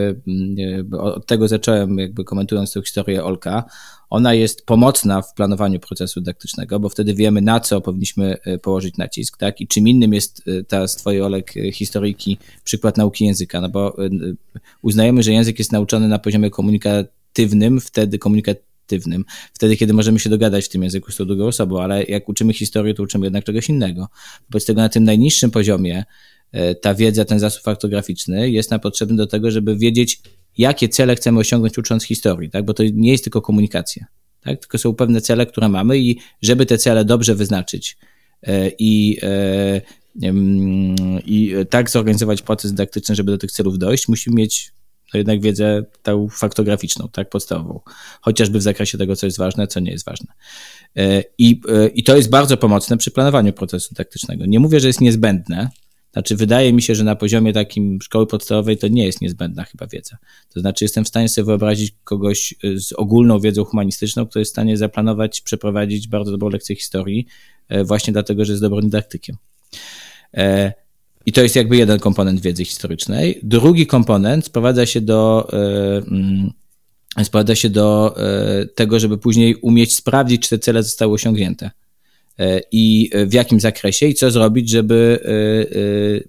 od 0.98 1.26
tego 1.26 1.48
zacząłem, 1.48 1.98
jakby 1.98 2.24
komentując 2.24 2.72
tę 2.72 2.82
historię 2.82 3.24
Olka, 3.24 3.64
ona 4.10 4.34
jest 4.34 4.66
pomocna 4.66 5.22
w 5.22 5.34
planowaniu 5.34 5.80
procesu 5.80 6.20
dydaktycznego, 6.20 6.80
bo 6.80 6.88
wtedy 6.88 7.14
wiemy, 7.14 7.40
na 7.40 7.60
co 7.60 7.80
powinniśmy 7.80 8.36
położyć 8.62 8.96
nacisk, 8.96 9.38
tak? 9.38 9.60
I 9.60 9.66
czym 9.66 9.88
innym 9.88 10.14
jest 10.14 10.42
ta 10.68 10.88
z 10.88 10.96
twojej 10.96 11.22
Olek 11.22 11.54
historyjki 11.72 12.38
przykład 12.64 12.96
nauki 12.96 13.24
języka, 13.24 13.60
no 13.60 13.68
bo 13.68 13.96
uznajemy, 14.82 15.22
że 15.22 15.32
język 15.32 15.58
jest 15.58 15.72
nauczony 15.72 16.08
na 16.08 16.18
poziomie 16.18 16.50
komunikatywnym, 16.50 17.80
wtedy 17.80 18.18
wtedy, 19.52 19.76
kiedy 19.76 19.92
możemy 19.92 20.20
się 20.20 20.30
dogadać 20.30 20.64
w 20.64 20.68
tym 20.68 20.82
języku 20.82 21.12
z 21.12 21.16
tą 21.16 21.24
drugą 21.24 21.46
osobą, 21.46 21.82
ale 21.82 22.04
jak 22.04 22.28
uczymy 22.28 22.52
historii, 22.52 22.94
to 22.94 23.02
uczymy 23.02 23.26
jednak 23.26 23.44
czegoś 23.44 23.68
innego. 23.68 24.08
Wobec 24.50 24.64
tego 24.64 24.80
na 24.80 24.88
tym 24.88 25.04
najniższym 25.04 25.50
poziomie 25.50 26.04
e, 26.52 26.74
ta 26.74 26.94
wiedza, 26.94 27.24
ten 27.24 27.38
zasób 27.38 27.62
faktograficzny 27.62 28.50
jest 28.50 28.70
nam 28.70 28.80
potrzebny 28.80 29.16
do 29.16 29.26
tego, 29.26 29.50
żeby 29.50 29.76
wiedzieć, 29.76 30.20
jakie 30.58 30.88
cele 30.88 31.16
chcemy 31.16 31.40
osiągnąć 31.40 31.78
ucząc 31.78 32.04
historii, 32.04 32.50
tak? 32.50 32.64
bo 32.64 32.74
to 32.74 32.82
nie 32.92 33.12
jest 33.12 33.24
tylko 33.24 33.42
komunikacja, 33.42 34.06
tak? 34.40 34.60
tylko 34.60 34.78
są 34.78 34.94
pewne 34.94 35.20
cele, 35.20 35.46
które 35.46 35.68
mamy 35.68 35.98
i 35.98 36.18
żeby 36.42 36.66
te 36.66 36.78
cele 36.78 37.04
dobrze 37.04 37.34
wyznaczyć 37.34 37.96
e, 38.42 38.70
i 38.78 39.18
e, 39.22 39.80
i 41.24 41.54
tak 41.70 41.90
zorganizować 41.90 42.42
proces 42.42 42.72
dydaktyczny, 42.72 43.14
żeby 43.14 43.32
do 43.32 43.38
tych 43.38 43.52
celów 43.52 43.78
dojść, 43.78 44.08
musimy 44.08 44.36
mieć 44.36 44.72
to 45.14 45.18
jednak 45.18 45.40
wiedzę 45.40 45.85
tą 46.02 46.28
faktograficzną, 46.28 47.09
tak, 47.09 47.30
podstawową. 47.30 47.80
Chociażby 48.21 48.59
w 48.59 48.62
zakresie 48.62 48.99
tego, 48.99 49.16
co 49.16 49.26
jest 49.26 49.38
ważne, 49.38 49.66
co 49.66 49.80
nie 49.80 49.90
jest 49.90 50.04
ważne. 50.04 50.33
E, 50.97 51.25
I, 51.38 51.61
e, 51.68 51.88
I 51.88 52.02
to 52.02 52.16
jest 52.16 52.30
bardzo 52.30 52.56
pomocne 52.56 52.97
przy 52.97 53.11
planowaniu 53.11 53.52
procesu 53.52 53.94
taktycznego. 53.94 54.47
Nie 54.47 54.61
mówię, 54.61 54.80
że 54.80 54.87
jest 54.87 55.00
niezbędne, 55.00 55.71
znaczy, 56.12 56.37
wydaje 56.37 56.73
mi 56.73 56.83
się, 56.83 56.94
że 56.94 57.04
na 57.04 57.16
poziomie 57.16 57.52
takim 57.52 57.99
szkoły 58.02 58.26
podstawowej 58.26 58.76
to 58.76 58.88
nie 58.88 59.06
jest 59.06 59.21
niezbędna 59.21 59.64
chyba 59.64 59.87
wiedza. 59.87 60.16
To 60.54 60.61
znaczy, 60.61 60.85
jestem 60.85 61.04
w 61.04 61.09
stanie 61.09 61.28
sobie 61.28 61.47
wyobrazić 61.47 61.94
kogoś 62.04 62.54
e, 62.64 62.78
z 62.78 62.92
ogólną 62.92 63.40
wiedzą 63.40 63.64
humanistyczną, 63.64 64.26
kto 64.26 64.38
jest 64.38 64.50
w 64.50 64.54
stanie 64.54 64.76
zaplanować, 64.76 65.40
przeprowadzić 65.40 66.09
bardzo 66.09 66.30
dobrą 66.30 66.49
lekcję 66.49 66.76
historii, 66.76 67.26
właśnie 67.85 68.12
dlatego, 68.12 68.44
że 68.44 68.52
jest 68.52 68.62
dobrym 68.62 68.83
dydaktykiem. 68.83 69.37
I 71.26 71.33
to 71.33 71.43
jest 71.43 71.57
jakby 71.57 71.76
jeden 71.76 71.99
komponent 71.99 72.40
wiedzy 72.40 72.64
historycznej. 72.64 73.40
Drugi 73.43 73.87
komponent 73.87 74.45
sprowadza 74.45 74.87
się 74.87 75.00
do, 75.00 75.49
e, 75.52 75.97
mm, 75.97 76.52
sprowadza 77.25 77.54
się 77.54 77.71
do 77.71 78.16
e, 78.16 78.66
tego, 78.66 79.00
żeby 79.00 79.19
później 79.19 79.57
umieć 79.57 79.97
sprawdzić, 79.97 80.43
czy 80.43 80.50
te 80.50 80.59
cele 80.59 80.83
zostały 80.83 81.12
osiągnięte 81.12 81.71
e, 82.38 82.61
i 82.73 83.11
w 83.26 83.33
jakim 83.33 83.61
zakresie 83.61 84.07
i 84.07 84.14
co 84.14 84.31
zrobić, 84.31 84.71
żeby 84.71 85.21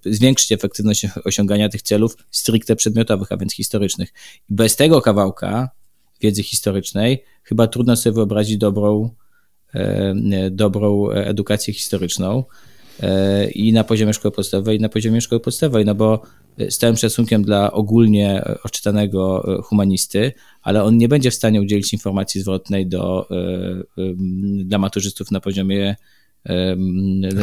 zwiększyć 0.05 0.51
efektywność 0.51 1.07
osiągania 1.25 1.69
tych 1.69 1.81
celów 1.81 2.17
stricte 2.31 2.75
przedmiotowych, 2.75 3.31
a 3.31 3.37
więc 3.37 3.53
historycznych. 3.53 4.13
Bez 4.49 4.75
tego 4.75 5.01
kawałka 5.01 5.69
wiedzy 6.21 6.43
historycznej 6.43 7.23
chyba 7.43 7.67
trudno 7.67 7.95
sobie 7.95 8.13
wyobrazić 8.13 8.57
dobrą, 8.57 9.09
dobrą 10.51 11.09
edukację 11.09 11.73
historyczną. 11.73 12.43
E, 13.03 13.49
i 13.51 13.73
na 13.73 13.83
poziomie 13.83 14.13
szkoły 14.13 14.31
podstawowej, 14.31 14.77
i 14.77 14.81
na 14.81 14.89
poziomie 14.89 15.21
szkoły 15.21 15.39
podstawowej, 15.39 15.85
no 15.85 15.95
bo 15.95 16.21
z 16.69 16.77
całym 16.77 16.97
szacunkiem 16.97 17.43
dla 17.43 17.71
ogólnie 17.71 18.43
odczytanego 18.63 19.53
e, 19.57 19.61
humanisty, 19.61 20.31
ale 20.61 20.83
on 20.83 20.97
nie 20.97 21.07
będzie 21.07 21.31
w 21.31 21.35
stanie 21.35 21.61
udzielić 21.61 21.93
informacji 21.93 22.41
zwrotnej 22.41 22.87
do, 22.87 23.29
e, 23.31 24.13
dla 24.63 24.77
maturzystów 24.77 25.31
na 25.31 25.39
poziomie 25.39 25.95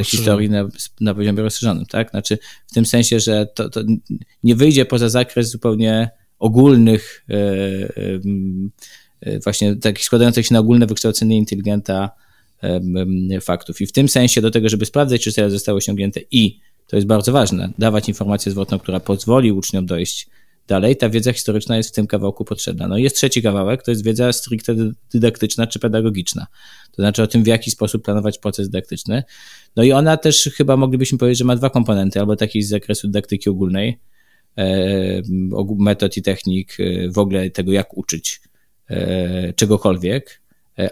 historii 0.05 0.51
na, 0.51 0.69
na 1.01 1.15
poziomie 1.15 1.43
rozszerzonym, 1.43 1.87
tak? 1.87 2.11
Znaczy 2.11 2.39
w 2.67 2.75
tym 2.75 2.87
sensie, 2.87 3.21
że 3.21 3.47
to, 3.55 3.71
to 3.71 3.81
nie 4.43 4.57
wyjdzie 4.57 4.85
poza 4.85 5.09
zakres 5.09 5.51
zupełnie 5.51 6.11
ogólnych 6.39 7.27
właśnie 9.45 9.77
takich 9.77 10.05
składających 10.05 10.47
się 10.47 10.55
na 10.55 10.61
ogólne 10.61 10.87
wykształcenie 10.87 11.37
inteligenta 11.37 12.11
faktów. 13.40 13.81
I 13.81 13.87
w 13.87 13.92
tym 13.92 14.09
sensie 14.09 14.40
do 14.40 14.50
tego, 14.50 14.69
żeby 14.69 14.87
sprawdzać, 14.87 15.23
czy 15.23 15.33
cele 15.33 15.50
zostały 15.50 15.78
osiągnięte 15.78 16.21
i, 16.31 16.61
to 16.87 16.97
jest 16.97 17.09
bardzo 17.09 17.33
ważne, 17.33 17.73
dawać 17.78 18.09
informację 18.09 18.52
zwrotną, 18.52 18.78
która 18.78 19.00
pozwoli 19.00 19.52
uczniom 19.52 19.87
dojść 19.87 20.28
dalej, 20.69 20.97
ta 20.97 21.09
wiedza 21.09 21.33
historyczna 21.33 21.76
jest 21.76 21.90
w 21.90 21.92
tym 21.92 22.07
kawałku 22.07 22.45
potrzebna. 22.45 22.88
No 22.88 22.99
i 22.99 23.02
jest 23.02 23.16
trzeci 23.16 23.42
kawałek, 23.42 23.83
to 23.83 23.90
jest 23.90 24.04
wiedza 24.04 24.33
stricte 24.33 24.75
dydaktyczna 25.12 25.66
czy 25.66 25.78
pedagogiczna. 25.78 26.47
To 26.92 27.02
znaczy 27.02 27.23
o 27.23 27.26
tym, 27.26 27.45
w 27.45 27.47
jaki 27.47 27.71
sposób 27.71 28.04
planować 28.04 28.38
proces 28.38 28.69
dydaktyczny. 28.69 29.23
No 29.76 29.83
i 29.83 29.92
ona 29.92 30.16
też 30.16 30.50
chyba 30.57 30.76
moglibyśmy 30.76 31.19
powiedzieć, 31.19 31.38
że 31.38 31.45
ma 31.45 31.57
dwa 31.57 31.71
komponenty, 31.71 32.21
albo 32.21 32.37
taki 32.37 32.62
z 32.62 32.69
zakresu 32.69 33.07
dydaktyki 33.07 33.50
ogólnej, 33.50 33.99
e, 34.59 35.23
metod 35.78 36.16
i 36.16 36.23
technik, 36.23 36.76
e, 36.81 37.11
w 37.11 37.19
ogóle 37.19 37.50
tego, 37.50 37.73
jak 37.73 37.97
uczyć 37.99 38.40
e, 38.90 39.52
czegokolwiek, 39.52 40.42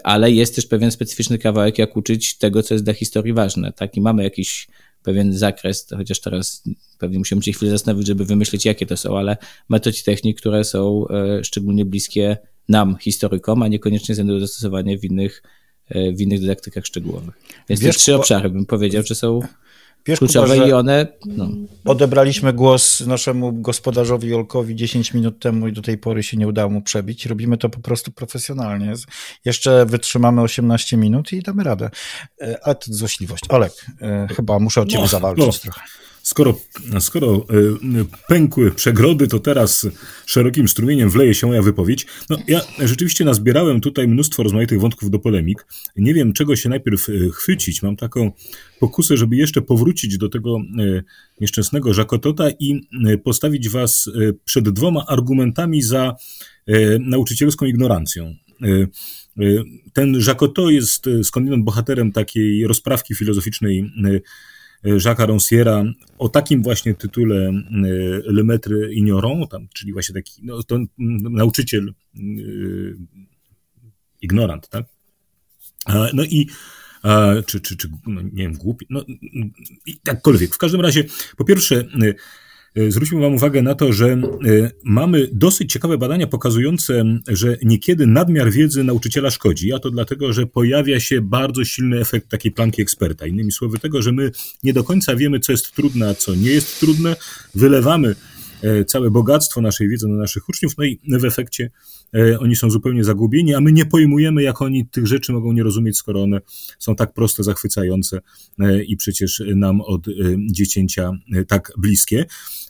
ale 0.03 0.31
jest 0.31 0.55
też 0.55 0.65
pewien 0.65 0.91
specyficzny 0.91 1.37
kawałek, 1.37 1.77
jak 1.77 1.97
uczyć 1.97 2.37
tego, 2.37 2.63
co 2.63 2.73
jest 2.73 2.83
dla 2.83 2.93
historii 2.93 3.33
ważne. 3.33 3.73
Tak? 3.73 3.97
I 3.97 4.01
mamy 4.01 4.23
jakiś 4.23 4.67
pewien 5.03 5.33
zakres, 5.33 5.87
chociaż 5.97 6.19
teraz 6.21 6.63
pewnie 6.99 7.19
musimy 7.19 7.43
się 7.43 7.51
chwilę 7.51 7.71
zastanowić, 7.71 8.07
żeby 8.07 8.25
wymyślić, 8.25 8.65
jakie 8.65 8.85
to 8.85 8.97
są, 8.97 9.17
ale 9.17 9.37
metod 9.69 9.99
i 9.99 10.03
technik, 10.03 10.37
które 10.37 10.63
są 10.63 11.07
e, 11.07 11.43
szczególnie 11.43 11.85
bliskie 11.85 12.37
nam, 12.69 12.97
historykom, 12.97 13.63
a 13.63 13.67
niekoniecznie 13.67 14.15
znajdują 14.15 14.39
zastosowanie 14.39 14.97
w 14.97 15.03
innych, 15.03 15.43
e, 15.89 16.11
w 16.11 16.21
innych 16.21 16.39
dydaktykach 16.39 16.85
szczegółowych. 16.85 17.35
Więc 17.69 17.81
Wiesz, 17.81 17.95
te 17.95 17.99
trzy 17.99 18.15
obszary 18.15 18.49
bym 18.49 18.65
powiedział, 18.65 19.03
że 19.03 19.15
są 19.15 19.39
Wiesz, 20.05 20.19
kluczowe 20.19 20.53
Kuba, 20.53 20.67
i 20.67 20.71
one... 20.71 21.07
No. 21.25 21.49
Odebraliśmy 21.85 22.53
głos 22.53 23.01
naszemu 23.01 23.53
gospodarzowi 23.53 24.29
Jolkowi 24.29 24.75
10 24.75 25.13
minut 25.13 25.39
temu 25.39 25.67
i 25.67 25.73
do 25.73 25.81
tej 25.81 25.97
pory 25.97 26.23
się 26.23 26.37
nie 26.37 26.47
udało 26.47 26.69
mu 26.69 26.81
przebić. 26.81 27.25
Robimy 27.25 27.57
to 27.57 27.69
po 27.69 27.79
prostu 27.79 28.11
profesjonalnie. 28.11 28.93
Jeszcze 29.45 29.85
wytrzymamy 29.85 30.41
18 30.41 30.97
minut 30.97 31.33
i 31.33 31.41
damy 31.41 31.63
radę. 31.63 31.89
E, 32.41 32.59
ale 32.63 32.75
to 32.75 32.93
złośliwość. 32.93 33.43
Olek, 33.49 33.85
e, 34.01 34.27
chyba 34.35 34.59
muszę 34.59 34.81
o 34.81 34.85
ciebie 34.85 35.01
no, 35.01 35.07
zawalczyć 35.07 35.45
no. 35.45 35.71
trochę. 35.71 35.81
Skoro, 36.23 36.59
skoro 36.99 37.35
e, 37.35 38.05
pękły 38.27 38.71
przegrody, 38.71 39.27
to 39.27 39.39
teraz 39.39 39.87
szerokim 40.25 40.67
strumieniem 40.67 41.09
wleje 41.09 41.33
się 41.33 41.47
moja 41.47 41.61
wypowiedź. 41.61 42.05
No, 42.29 42.37
ja 42.47 42.61
rzeczywiście 42.79 43.25
nazbierałem 43.25 43.81
tutaj 43.81 44.07
mnóstwo 44.07 44.43
rozmaitych 44.43 44.79
wątków 44.79 45.09
do 45.09 45.19
polemik. 45.19 45.65
Nie 45.95 46.13
wiem, 46.13 46.33
czego 46.33 46.55
się 46.55 46.69
najpierw 46.69 47.09
e, 47.09 47.13
chwycić. 47.33 47.83
Mam 47.83 47.95
taką 47.95 48.31
pokusę, 48.79 49.17
żeby 49.17 49.35
jeszcze 49.35 49.61
powrócić 49.61 50.17
do 50.17 50.29
tego 50.29 50.57
e, 50.57 51.03
nieszczęsnego 51.41 51.93
Żakotota 51.93 52.49
i 52.59 52.87
postawić 53.23 53.69
was 53.69 54.09
przed 54.45 54.69
dwoma 54.69 55.05
argumentami 55.07 55.81
za 55.81 56.15
nauczycielską 56.99 57.65
ignorancją. 57.65 58.35
Ten 59.93 60.15
Jacotot 60.27 60.71
jest 60.71 61.05
skądinąd 61.23 61.63
bohaterem 61.63 62.11
takiej 62.11 62.67
rozprawki 62.67 63.15
filozoficznej 63.15 63.91
Jacques'a 64.83 65.25
Ranciera 65.25 65.83
o 66.17 66.29
takim 66.29 66.63
właśnie 66.63 66.93
tytule 66.93 67.35
e, 67.35 67.51
Le 68.25 68.43
Maître 68.43 68.91
Ignorant, 68.91 69.51
tam, 69.51 69.67
czyli 69.73 69.93
właśnie 69.93 70.15
taki 70.15 70.41
no, 70.43 70.63
to 70.63 70.77
nauczyciel 71.29 71.93
e, 72.15 72.21
ignorant, 74.21 74.69
tak? 74.69 74.85
No 76.13 76.23
i 76.23 76.47
czy, 77.45 77.61
czy, 77.61 77.77
czy 77.77 77.89
no, 78.07 78.21
nie 78.21 78.43
wiem, 78.43 78.53
głupi, 78.53 78.85
no 78.89 79.05
i 79.85 79.97
takkolwiek. 80.03 80.55
W 80.55 80.57
każdym 80.57 80.81
razie, 80.81 81.03
po 81.37 81.45
pierwsze, 81.45 81.75
E, 81.75 82.13
zwróćmy 82.89 83.21
Wam 83.21 83.35
uwagę 83.35 83.61
na 83.61 83.75
to, 83.75 83.93
że 83.93 84.07
e, 84.07 84.19
mamy 84.83 85.29
dosyć 85.33 85.73
ciekawe 85.73 85.97
badania 85.97 86.27
pokazujące, 86.27 87.03
że 87.27 87.57
niekiedy 87.63 88.07
nadmiar 88.07 88.51
wiedzy 88.51 88.83
nauczyciela 88.83 89.31
szkodzi, 89.31 89.73
a 89.73 89.79
to 89.79 89.91
dlatego, 89.91 90.33
że 90.33 90.47
pojawia 90.47 90.99
się 90.99 91.21
bardzo 91.21 91.65
silny 91.65 91.99
efekt 91.99 92.29
takiej 92.29 92.51
planki 92.51 92.81
eksperta. 92.81 93.27
Innymi 93.27 93.51
słowy, 93.51 93.79
tego, 93.79 94.01
że 94.01 94.11
my 94.11 94.31
nie 94.63 94.73
do 94.73 94.83
końca 94.83 95.15
wiemy, 95.15 95.39
co 95.39 95.51
jest 95.51 95.75
trudne, 95.75 96.09
a 96.09 96.13
co 96.13 96.35
nie 96.35 96.51
jest 96.51 96.79
trudne, 96.79 97.15
wylewamy 97.55 98.15
e, 98.61 98.85
całe 98.85 99.11
bogactwo 99.11 99.61
naszej 99.61 99.89
wiedzy 99.89 100.07
na 100.07 100.15
naszych 100.15 100.49
uczniów, 100.49 100.77
no 100.77 100.83
i 100.83 100.99
w 101.07 101.25
efekcie 101.25 101.69
oni 102.39 102.55
są 102.55 102.69
zupełnie 102.69 103.03
zagubieni, 103.03 103.53
a 103.53 103.61
my 103.61 103.71
nie 103.71 103.85
pojmujemy, 103.85 104.43
jak 104.43 104.61
oni 104.61 104.85
tych 104.85 105.07
rzeczy 105.07 105.33
mogą 105.33 105.53
nie 105.53 105.63
rozumieć, 105.63 105.97
skoro 105.97 106.23
one 106.23 106.41
są 106.79 106.95
tak 106.95 107.13
proste, 107.13 107.43
zachwycające 107.43 108.21
i 108.87 108.97
przecież 108.97 109.43
nam 109.55 109.81
od 109.81 110.07
dziecięcia 110.51 111.11
tak 111.47 111.71
bliskie. 111.77 112.25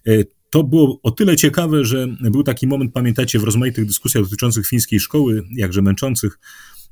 E, 0.08 0.12
to 0.50 0.64
było 0.64 1.00
o 1.04 1.12
tyle 1.12 1.36
ciekawe, 1.36 1.86
że 1.86 2.08
był 2.22 2.44
taki 2.44 2.68
moment, 2.68 2.94
pamiętacie, 2.94 3.40
w 3.40 3.44
rozmaitych 3.44 3.86
dyskusjach 3.86 4.24
dotyczących 4.24 4.68
fińskiej 4.68 5.00
szkoły, 5.00 5.44
jakże 5.56 5.82
męczących, 5.82 6.40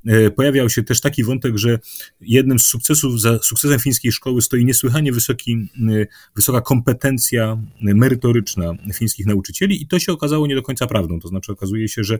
e, 0.06 0.32
pojawiał 0.32 0.70
się 0.70 0.84
też 0.84 1.02
taki 1.02 1.24
wątek, 1.24 1.58
że 1.58 1.80
jednym 2.22 2.60
z 2.60 2.66
sukcesów, 2.66 3.22
za 3.22 3.40
sukcesem 3.40 3.80
fińskiej 3.80 4.12
szkoły 4.12 4.42
stoi 4.42 4.66
niesłychanie 4.66 5.12
wysoki, 5.12 5.54
e, 5.54 6.08
wysoka 6.36 6.62
kompetencja 6.62 7.58
merytoryczna 7.82 8.74
fińskich 8.94 9.26
nauczycieli 9.26 9.82
i 9.82 9.88
to 9.88 10.00
się 10.00 10.14
okazało 10.14 10.48
nie 10.48 10.56
do 10.56 10.62
końca 10.62 10.88
prawdą. 10.88 11.20
To 11.20 11.28
znaczy 11.28 11.52
okazuje 11.52 11.88
się, 11.88 12.04
że 12.04 12.20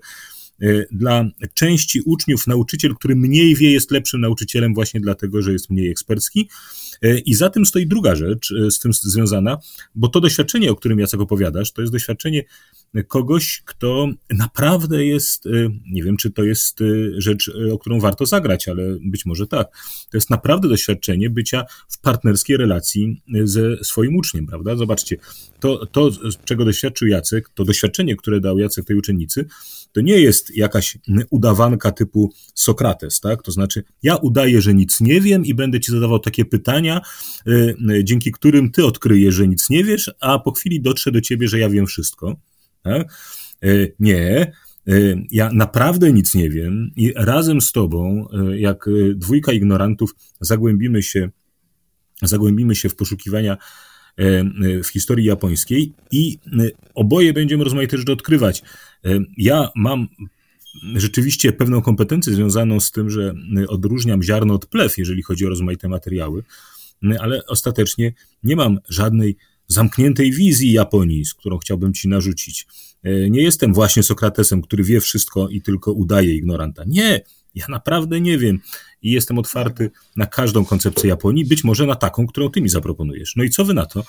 dla 0.92 1.26
części 1.54 2.02
uczniów 2.06 2.48
nauczyciel, 2.48 2.96
który 2.96 3.16
mniej 3.16 3.56
wie, 3.56 3.72
jest 3.72 3.92
lepszym 3.92 4.22
nauczycielem 4.22 4.74
właśnie 4.74 5.00
dlatego, 5.00 5.42
że 5.42 5.52
jest 5.52 5.70
mniej 5.70 5.90
ekspercki. 5.90 6.50
I 7.26 7.34
za 7.34 7.50
tym 7.50 7.66
stoi 7.66 7.88
druga 7.88 8.16
rzecz 8.16 8.54
z 8.70 8.80
tym 8.80 8.94
związana, 8.94 9.58
bo 9.96 10.08
to 10.08 10.22
doświadczenie, 10.22 10.72
o 10.72 10.76
którym 10.76 11.00
Jacek 11.00 11.20
opowiadasz, 11.20 11.72
to 11.72 11.82
jest 11.82 11.94
doświadczenie 11.94 12.44
kogoś, 13.08 13.62
kto 13.66 14.08
naprawdę 14.30 15.06
jest, 15.06 15.46
nie 15.92 16.04
wiem, 16.04 16.18
czy 16.18 16.32
to 16.32 16.44
jest 16.44 16.80
rzecz, 17.18 17.52
o 17.74 17.78
którą 17.78 18.00
warto 18.00 18.26
zagrać, 18.26 18.68
ale 18.68 18.84
być 19.02 19.26
może 19.26 19.48
tak. 19.48 19.68
To 20.12 20.18
jest 20.18 20.30
naprawdę 20.30 20.70
doświadczenie 20.70 21.30
bycia 21.30 21.66
w 21.90 22.00
partnerskiej 22.00 22.58
relacji 22.58 23.22
ze 23.44 23.84
swoim 23.84 24.16
uczniem, 24.16 24.48
prawda? 24.48 24.76
Zobaczcie, 24.76 25.18
to, 25.60 25.86
to 25.86 26.12
czego 26.46 26.66
doświadczył 26.66 27.08
Jacek, 27.08 27.50
to 27.54 27.64
doświadczenie, 27.64 28.16
które 28.16 28.40
dał 28.40 28.60
Jacek 28.60 28.86
tej 28.86 28.98
uczennicy, 28.98 29.46
to 29.92 30.02
nie 30.02 30.20
jest 30.20 30.58
jakaś 30.58 30.98
udawanka 31.30 31.92
typu 31.92 32.34
Sokrates, 32.54 33.20
tak? 33.20 33.44
To 33.44 33.52
znaczy, 33.52 33.84
ja 34.04 34.16
udaję, 34.16 34.62
że 34.62 34.74
nic 34.74 35.02
nie 35.02 35.22
wiem 35.22 35.46
i 35.46 35.54
będę 35.54 35.80
ci 35.80 35.92
zadawał 35.92 36.20
takie 36.20 36.46
pytania, 36.46 37.02
dzięki 38.04 38.32
którym 38.32 38.72
ty 38.72 38.86
odkryjesz, 38.86 39.36
że 39.36 39.48
nic 39.48 39.70
nie 39.70 39.84
wiesz, 39.84 40.12
a 40.20 40.40
po 40.40 40.52
chwili 40.52 40.82
dotrze 40.82 41.12
do 41.12 41.22
ciebie, 41.22 41.48
że 41.48 41.60
ja 41.60 41.70
wiem 41.70 41.88
wszystko. 41.88 42.36
Tak? 42.84 43.14
Nie, 44.00 44.52
ja 45.32 45.50
naprawdę 45.54 46.14
nic 46.14 46.36
nie 46.36 46.50
wiem 46.50 46.92
i 46.96 47.14
razem 47.16 47.62
z 47.62 47.72
tobą, 47.72 48.28
jak 48.56 48.90
dwójka 49.16 49.52
ignorantów, 49.52 50.16
zagłębimy 50.42 51.04
się, 51.04 51.30
zagłębimy 52.22 52.76
się 52.76 52.90
w 52.90 52.96
poszukiwania 52.96 53.58
w 54.84 54.88
historii 54.88 55.26
japońskiej 55.26 55.94
i 56.12 56.38
oboje 56.96 57.34
będziemy 57.34 57.64
rozmaite 57.64 57.98
rzeczy 57.98 58.12
odkrywać. 58.12 58.64
Ja 59.38 59.70
mam 59.76 60.08
rzeczywiście 60.96 61.54
pewną 61.54 61.82
kompetencję 61.82 62.34
związaną 62.34 62.80
z 62.80 62.92
tym, 62.92 63.10
że 63.10 63.34
odróżniam 63.68 64.24
ziarno 64.24 64.54
od 64.54 64.66
plew, 64.66 64.98
jeżeli 64.98 65.24
chodzi 65.24 65.46
o 65.46 65.50
rozmaite 65.50 65.88
materiały, 65.88 66.44
ale 67.20 67.46
ostatecznie 67.46 68.14
nie 68.44 68.56
mam 68.56 68.80
żadnej 68.90 69.38
zamkniętej 69.70 70.32
wizji 70.32 70.72
Japonii, 70.72 71.26
z 71.26 71.34
którą 71.34 71.58
chciałbym 71.58 71.94
ci 71.94 72.08
narzucić. 72.08 72.68
E, 73.04 73.30
nie 73.30 73.42
jestem 73.42 73.74
właśnie 73.74 74.04
Sokratesem, 74.04 74.62
który 74.62 74.84
wie 74.84 75.02
wszystko 75.02 75.50
i 75.50 75.62
tylko 75.62 75.92
udaje 75.92 76.36
ignoranta. 76.36 76.84
Nie, 76.88 77.22
ja 77.56 77.66
naprawdę 77.70 78.22
nie 78.22 78.38
wiem 78.38 78.60
i 79.02 79.12
jestem 79.12 79.38
otwarty 79.38 79.92
na 80.16 80.26
każdą 80.26 80.66
koncepcję 80.66 81.10
Japonii, 81.10 81.46
być 81.46 81.64
może 81.64 81.86
na 81.86 81.96
taką, 81.96 82.28
którą 82.28 82.50
ty 82.50 82.62
mi 82.62 82.70
zaproponujesz. 82.70 83.36
No 83.36 83.44
i 83.44 83.50
co 83.50 83.66
wy 83.66 83.74
na 83.74 83.86
to? 83.86 84.04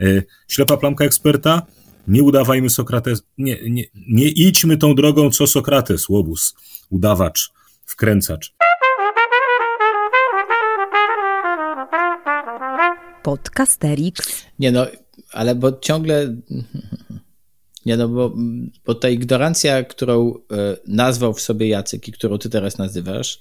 E, 0.00 0.22
ślepa 0.48 0.76
plamka 0.76 1.04
eksperta? 1.04 1.62
Nie 2.08 2.22
udawajmy 2.22 2.70
Sokrates, 2.70 3.22
nie, 3.38 3.58
nie, 3.70 3.84
nie 4.08 4.28
idźmy 4.28 4.76
tą 4.76 4.94
drogą, 4.94 5.30
co 5.30 5.46
Sokrates, 5.46 6.08
łobuz, 6.08 6.54
udawacz, 6.90 7.52
wkręcacz. 7.86 8.54
Podcasterix. 13.22 14.46
Nie 14.58 14.72
no, 14.72 14.86
ale 15.32 15.54
bo 15.54 15.78
ciągle. 15.78 16.36
Nie 17.86 17.96
no, 17.96 18.08
bo, 18.08 18.34
bo 18.86 18.94
ta 18.94 19.08
ignorancja, 19.08 19.84
którą 19.84 20.34
e, 20.34 20.76
nazwał 20.86 21.34
w 21.34 21.40
sobie 21.40 21.68
Jacek 21.68 22.08
i 22.08 22.12
którą 22.12 22.38
ty 22.38 22.50
teraz 22.50 22.78
nazywasz, 22.78 23.40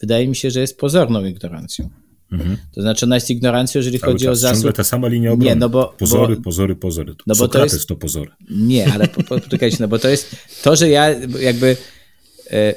wydaje 0.00 0.28
mi 0.28 0.36
się, 0.36 0.50
że 0.50 0.60
jest 0.60 0.78
pozorną 0.78 1.24
ignorancją. 1.24 1.90
Mhm. 2.32 2.56
To 2.72 2.82
znaczy 2.82 3.06
ona 3.06 3.14
jest 3.14 3.30
ignorancją, 3.30 3.78
jeżeli 3.78 3.98
Cały 3.98 4.12
chodzi 4.12 4.24
czas, 4.24 4.32
o 4.32 4.36
zasób... 4.36 4.56
Ciągle 4.56 4.72
ta 4.72 4.84
sama 4.84 5.08
linia 5.08 5.32
obrony. 5.32 5.50
Nie, 5.50 5.56
no 5.56 5.68
bo, 5.68 5.94
pozory, 5.98 6.36
bo, 6.36 6.42
pozory, 6.42 6.76
pozory. 6.76 7.14
No 7.26 7.34
bo 7.34 7.48
to 7.48 7.64
jest 7.64 7.88
to 7.88 7.96
pozory. 7.96 8.30
Nie, 8.50 8.92
ale 8.92 9.08
poczekajcie, 9.08 9.76
no 9.80 9.88
bo 9.88 9.98
to 9.98 10.08
jest 10.08 10.36
to, 10.62 10.76
że 10.76 10.88
ja 10.88 11.10
jakby 11.40 11.76
e, 12.50 12.74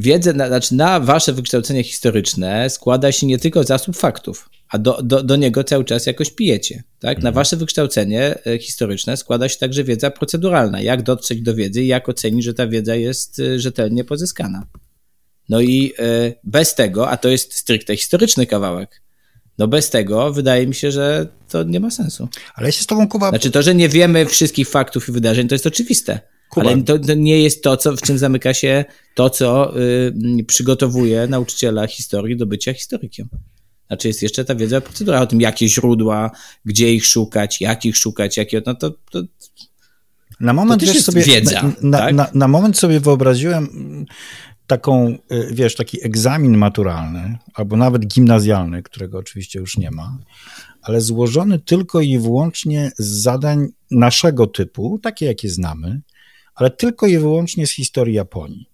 wiedzę, 0.00 0.32
na, 0.32 0.48
znaczy 0.48 0.74
na 0.74 1.00
wasze 1.00 1.32
wykształcenie 1.32 1.84
historyczne 1.84 2.70
składa 2.70 3.12
się 3.12 3.26
nie 3.26 3.38
tylko 3.38 3.64
zasób 3.64 3.96
faktów, 3.96 4.50
a 4.68 4.78
do, 4.78 5.02
do, 5.02 5.22
do 5.22 5.36
niego 5.36 5.64
cały 5.64 5.84
czas 5.84 6.06
jakoś 6.06 6.30
pijecie. 6.30 6.82
Tak? 6.98 7.18
Na 7.18 7.28
mhm. 7.28 7.34
wasze 7.34 7.56
wykształcenie 7.56 8.38
e, 8.46 8.58
historyczne 8.58 9.16
składa 9.16 9.48
się 9.48 9.58
także 9.58 9.84
wiedza 9.84 10.10
proceduralna. 10.10 10.80
Jak 10.80 11.02
dotrzeć 11.02 11.42
do 11.42 11.54
wiedzy 11.54 11.82
i 11.82 11.86
jak 11.86 12.08
ocenić, 12.08 12.44
że 12.44 12.54
ta 12.54 12.66
wiedza 12.66 12.96
jest 12.96 13.38
e, 13.38 13.58
rzetelnie 13.58 14.04
pozyskana. 14.04 14.66
No 15.48 15.60
i 15.60 15.92
e, 15.98 16.32
bez 16.44 16.74
tego, 16.74 17.10
a 17.10 17.16
to 17.16 17.28
jest 17.28 17.54
stricte 17.54 17.96
historyczny 17.96 18.46
kawałek, 18.46 19.02
no 19.58 19.68
bez 19.68 19.90
tego 19.90 20.32
wydaje 20.32 20.66
mi 20.66 20.74
się, 20.74 20.90
że 20.92 21.26
to 21.48 21.62
nie 21.62 21.80
ma 21.80 21.90
sensu. 21.90 22.28
Ale 22.54 22.68
ja 22.68 22.72
się 22.72 22.82
z 22.82 22.86
tobą, 22.86 23.08
Kuba... 23.08 23.28
Znaczy 23.28 23.50
to, 23.50 23.62
że 23.62 23.74
nie 23.74 23.88
wiemy 23.88 24.26
wszystkich 24.26 24.68
faktów 24.68 25.08
i 25.08 25.12
wydarzeń, 25.12 25.48
to 25.48 25.54
jest 25.54 25.66
oczywiste. 25.66 26.20
Kuba. 26.50 26.70
Ale 26.70 26.82
to, 26.82 26.98
to, 26.98 27.14
nie 27.14 27.42
jest 27.42 27.62
to, 27.62 27.76
co, 27.76 27.96
w 27.96 28.02
czym 28.02 28.18
zamyka 28.18 28.54
się 28.54 28.84
to, 29.14 29.30
co 29.30 29.78
y, 29.80 30.44
przygotowuje 30.46 31.26
nauczyciela 31.26 31.86
historii 31.86 32.36
do 32.36 32.46
bycia 32.46 32.74
historykiem. 32.74 33.28
Znaczy 33.86 34.08
jest 34.08 34.22
jeszcze 34.22 34.44
ta 34.44 34.54
wiedza 34.54 34.80
procedura 34.80 35.20
o 35.20 35.26
tym, 35.26 35.40
jakie 35.40 35.68
źródła, 35.68 36.30
gdzie 36.64 36.94
ich 36.94 37.06
szukać, 37.06 37.60
jak 37.60 37.84
ich 37.84 37.96
szukać, 37.96 38.36
jakie, 38.36 38.62
no 38.66 38.74
to, 38.74 38.90
to 39.10 39.22
na 40.40 40.52
moment, 40.52 40.84
wiesz, 40.84 41.02
sobie, 41.02 41.22
wiedza, 41.22 41.72
na, 41.82 41.98
tak? 41.98 42.14
na, 42.14 42.30
na, 42.34 42.48
moment 42.48 42.78
sobie 42.78 43.00
wyobraziłem 43.00 43.68
taką, 44.66 45.18
y, 45.32 45.48
wiesz, 45.52 45.76
taki 45.76 46.04
egzamin 46.04 46.56
maturalny, 46.56 47.38
albo 47.54 47.76
nawet 47.76 48.06
gimnazjalny, 48.06 48.82
którego 48.82 49.18
oczywiście 49.18 49.58
już 49.58 49.78
nie 49.78 49.90
ma, 49.90 50.18
ale 50.82 51.00
złożony 51.00 51.58
tylko 51.58 52.00
i 52.00 52.18
wyłącznie 52.18 52.92
z 52.98 53.22
zadań 53.22 53.68
naszego 53.90 54.46
typu, 54.46 54.98
takie 55.02 55.26
jakie 55.26 55.50
znamy, 55.50 56.00
ale 56.60 56.70
tylko 56.70 57.06
i 57.06 57.18
wyłącznie 57.18 57.66
z 57.66 57.70
historii 57.70 58.14
Japonii. 58.14 58.66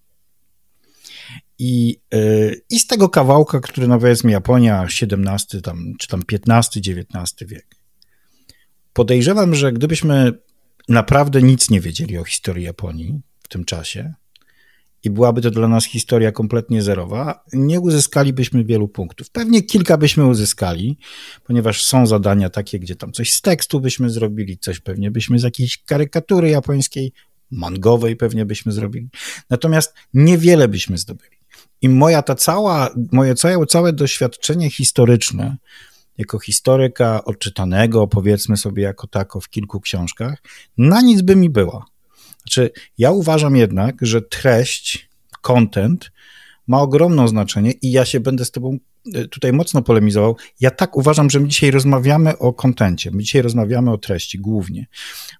I, 1.59 1.99
yy, 2.11 2.61
I 2.69 2.79
z 2.79 2.87
tego 2.87 3.09
kawałka, 3.09 3.59
który 3.59 3.87
powiedzmy 3.87 4.31
Japonia 4.31 4.83
XVII 4.83 5.61
tam, 5.61 5.93
czy 5.99 6.07
tam 6.07 6.21
XV, 6.31 6.79
XIX 6.79 7.49
wiek. 7.49 7.75
Podejrzewam, 8.93 9.55
że 9.55 9.73
gdybyśmy 9.73 10.33
naprawdę 10.89 11.41
nic 11.41 11.69
nie 11.69 11.81
wiedzieli 11.81 12.17
o 12.17 12.23
historii 12.23 12.65
Japonii 12.65 13.21
w 13.43 13.47
tym 13.47 13.65
czasie 13.65 14.13
i 15.03 15.09
byłaby 15.09 15.41
to 15.41 15.51
dla 15.51 15.67
nas 15.67 15.85
historia 15.85 16.31
kompletnie 16.31 16.81
zerowa, 16.81 17.43
nie 17.53 17.79
uzyskalibyśmy 17.79 18.63
wielu 18.63 18.87
punktów. 18.87 19.29
Pewnie 19.29 19.61
kilka 19.61 19.97
byśmy 19.97 20.25
uzyskali, 20.25 20.97
ponieważ 21.43 21.83
są 21.83 22.07
zadania 22.07 22.49
takie, 22.49 22.79
gdzie 22.79 22.95
tam 22.95 23.11
coś 23.11 23.31
z 23.31 23.41
tekstu 23.41 23.79
byśmy 23.79 24.09
zrobili, 24.09 24.57
coś 24.57 24.79
pewnie 24.79 25.11
byśmy 25.11 25.39
z 25.39 25.43
jakiejś 25.43 25.83
karykatury 25.83 26.49
japońskiej 26.49 27.11
mangowej 27.51 28.15
pewnie 28.15 28.45
byśmy 28.45 28.71
zrobili. 28.71 29.09
Natomiast 29.49 29.93
niewiele 30.13 30.67
byśmy 30.67 30.97
zdobyli. 30.97 31.37
I 31.81 31.89
moja 31.89 32.21
ta 32.21 32.35
cała, 32.35 32.89
moje 33.11 33.35
całe, 33.35 33.65
całe 33.65 33.93
doświadczenie 33.93 34.69
historyczne, 34.69 35.57
jako 36.17 36.39
historyka 36.39 37.23
odczytanego, 37.25 38.07
powiedzmy 38.07 38.57
sobie 38.57 38.83
jako 38.83 39.07
tako 39.07 39.39
w 39.39 39.49
kilku 39.49 39.79
książkach, 39.79 40.41
na 40.77 41.01
nic 41.01 41.21
by 41.21 41.35
mi 41.35 41.49
była. 41.49 41.85
Znaczy, 42.37 42.71
ja 42.97 43.11
uważam 43.11 43.55
jednak, 43.55 43.95
że 44.01 44.21
treść, 44.21 45.09
content 45.41 46.11
ma 46.67 46.81
ogromne 46.81 47.27
znaczenie 47.27 47.71
i 47.71 47.91
ja 47.91 48.05
się 48.05 48.19
będę 48.19 48.45
z 48.45 48.51
tobą 48.51 48.77
e, 49.13 49.27
tutaj 49.27 49.53
mocno 49.53 49.81
polemizował. 49.81 50.35
Ja 50.59 50.71
tak 50.71 50.97
uważam, 50.97 51.29
że 51.29 51.39
my 51.39 51.47
dzisiaj 51.47 51.71
rozmawiamy 51.71 52.37
o 52.37 52.53
kontencie, 52.53 53.11
my 53.11 53.23
dzisiaj 53.23 53.41
rozmawiamy 53.41 53.91
o 53.91 53.97
treści 53.97 54.39
głównie, 54.39 54.87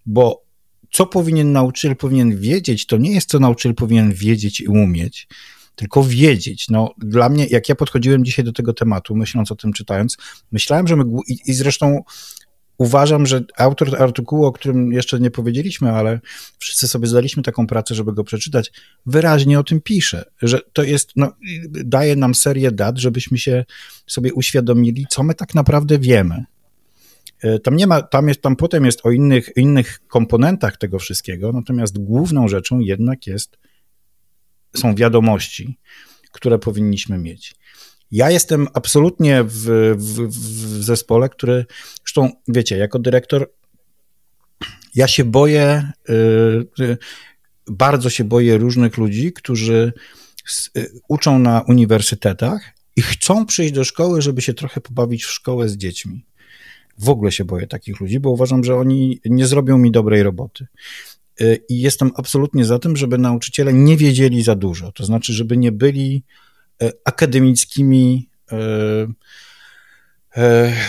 bo 0.05 0.46
co 0.91 1.05
powinien 1.05 1.51
nauczyciel 1.51 1.95
powinien 1.95 2.39
wiedzieć, 2.39 2.85
to 2.85 2.97
nie 2.97 3.11
jest 3.11 3.29
co 3.29 3.39
nauczyciel 3.39 3.75
powinien 3.75 4.13
wiedzieć 4.13 4.59
i 4.59 4.67
umieć, 4.67 5.27
tylko 5.75 6.03
wiedzieć. 6.03 6.69
No, 6.69 6.93
dla 6.97 7.29
mnie, 7.29 7.47
jak 7.47 7.69
ja 7.69 7.75
podchodziłem 7.75 8.25
dzisiaj 8.25 8.45
do 8.45 8.53
tego 8.53 8.73
tematu, 8.73 9.15
myśląc 9.15 9.51
o 9.51 9.55
tym, 9.55 9.73
czytając, 9.73 10.17
myślałem, 10.51 10.87
że 10.87 10.95
my, 10.95 11.03
i, 11.27 11.39
i 11.45 11.53
zresztą 11.53 12.03
uważam, 12.77 13.25
że 13.25 13.43
autor 13.57 14.01
artykułu, 14.01 14.45
o 14.45 14.51
którym 14.51 14.91
jeszcze 14.91 15.19
nie 15.19 15.31
powiedzieliśmy, 15.31 15.91
ale 15.91 16.19
wszyscy 16.59 16.87
sobie 16.87 17.07
zdaliśmy 17.07 17.43
taką 17.43 17.67
pracę, 17.67 17.95
żeby 17.95 18.13
go 18.13 18.23
przeczytać, 18.23 18.71
wyraźnie 19.05 19.59
o 19.59 19.63
tym 19.63 19.81
pisze, 19.81 20.25
że 20.41 20.61
to 20.73 20.83
jest, 20.83 21.11
no, 21.15 21.31
daje 21.69 22.15
nam 22.15 22.35
serię 22.35 22.71
dat, 22.71 22.97
żebyśmy 22.97 23.37
się 23.37 23.65
sobie 24.07 24.33
uświadomili, 24.33 25.05
co 25.09 25.23
my 25.23 25.33
tak 25.33 25.55
naprawdę 25.55 25.99
wiemy. 25.99 26.45
E, 27.41 27.59
tam 27.59 27.75
nie 27.75 27.87
ma, 27.87 28.01
tam 28.01 28.27
jest, 28.27 28.41
tam 28.41 28.55
potem 28.55 28.85
jest 28.85 29.05
o 29.05 29.11
innych, 29.11 29.49
innych 29.55 30.07
komponentach 30.07 30.77
tego 30.77 30.99
wszystkiego, 30.99 31.51
natomiast 31.51 31.97
główną 31.97 32.47
rzeczą 32.47 32.79
jednak 32.79 33.27
jest, 33.27 33.57
są 34.75 34.95
wiadomości, 34.95 35.77
które 36.31 36.59
powinniśmy 36.59 37.17
mieć. 37.17 37.55
Ja 38.11 38.31
jestem 38.31 38.67
absolutnie 38.73 39.43
w, 39.43 39.65
w, 39.97 40.27
w 40.27 40.83
zespole, 40.83 41.29
który, 41.29 41.65
zresztą 41.99 42.31
wiecie, 42.47 42.77
jako 42.77 42.99
dyrektor, 42.99 43.51
ja 44.95 45.07
się 45.07 45.23
boję, 45.23 45.91
yy, 46.79 46.97
bardzo 47.67 48.09
się 48.09 48.23
boję 48.23 48.57
różnych 48.57 48.97
ludzi, 48.97 49.33
którzy 49.33 49.93
uczą 51.07 51.39
na 51.39 51.61
uniwersytetach 51.61 52.61
i 52.95 53.01
chcą 53.01 53.45
przyjść 53.45 53.73
do 53.73 53.83
szkoły, 53.83 54.21
żeby 54.21 54.41
się 54.41 54.53
trochę 54.53 54.81
pobawić 54.81 55.25
w 55.25 55.31
szkołę 55.31 55.69
z 55.69 55.77
dziećmi. 55.77 56.25
W 56.97 57.09
ogóle 57.09 57.31
się 57.31 57.45
boję 57.45 57.67
takich 57.67 57.99
ludzi, 57.99 58.19
bo 58.19 58.29
uważam, 58.29 58.63
że 58.63 58.75
oni 58.75 59.19
nie 59.25 59.47
zrobią 59.47 59.77
mi 59.77 59.91
dobrej 59.91 60.23
roboty. 60.23 60.67
i 61.69 61.81
jestem 61.81 62.11
absolutnie 62.15 62.65
za 62.65 62.79
tym, 62.79 62.97
żeby 62.97 63.17
nauczyciele 63.17 63.73
nie 63.73 63.97
wiedzieli 63.97 64.43
za 64.43 64.55
dużo. 64.55 64.91
To 64.91 65.05
znaczy, 65.05 65.33
żeby 65.33 65.57
nie 65.57 65.71
byli 65.71 66.23
akademickimi 67.05 68.29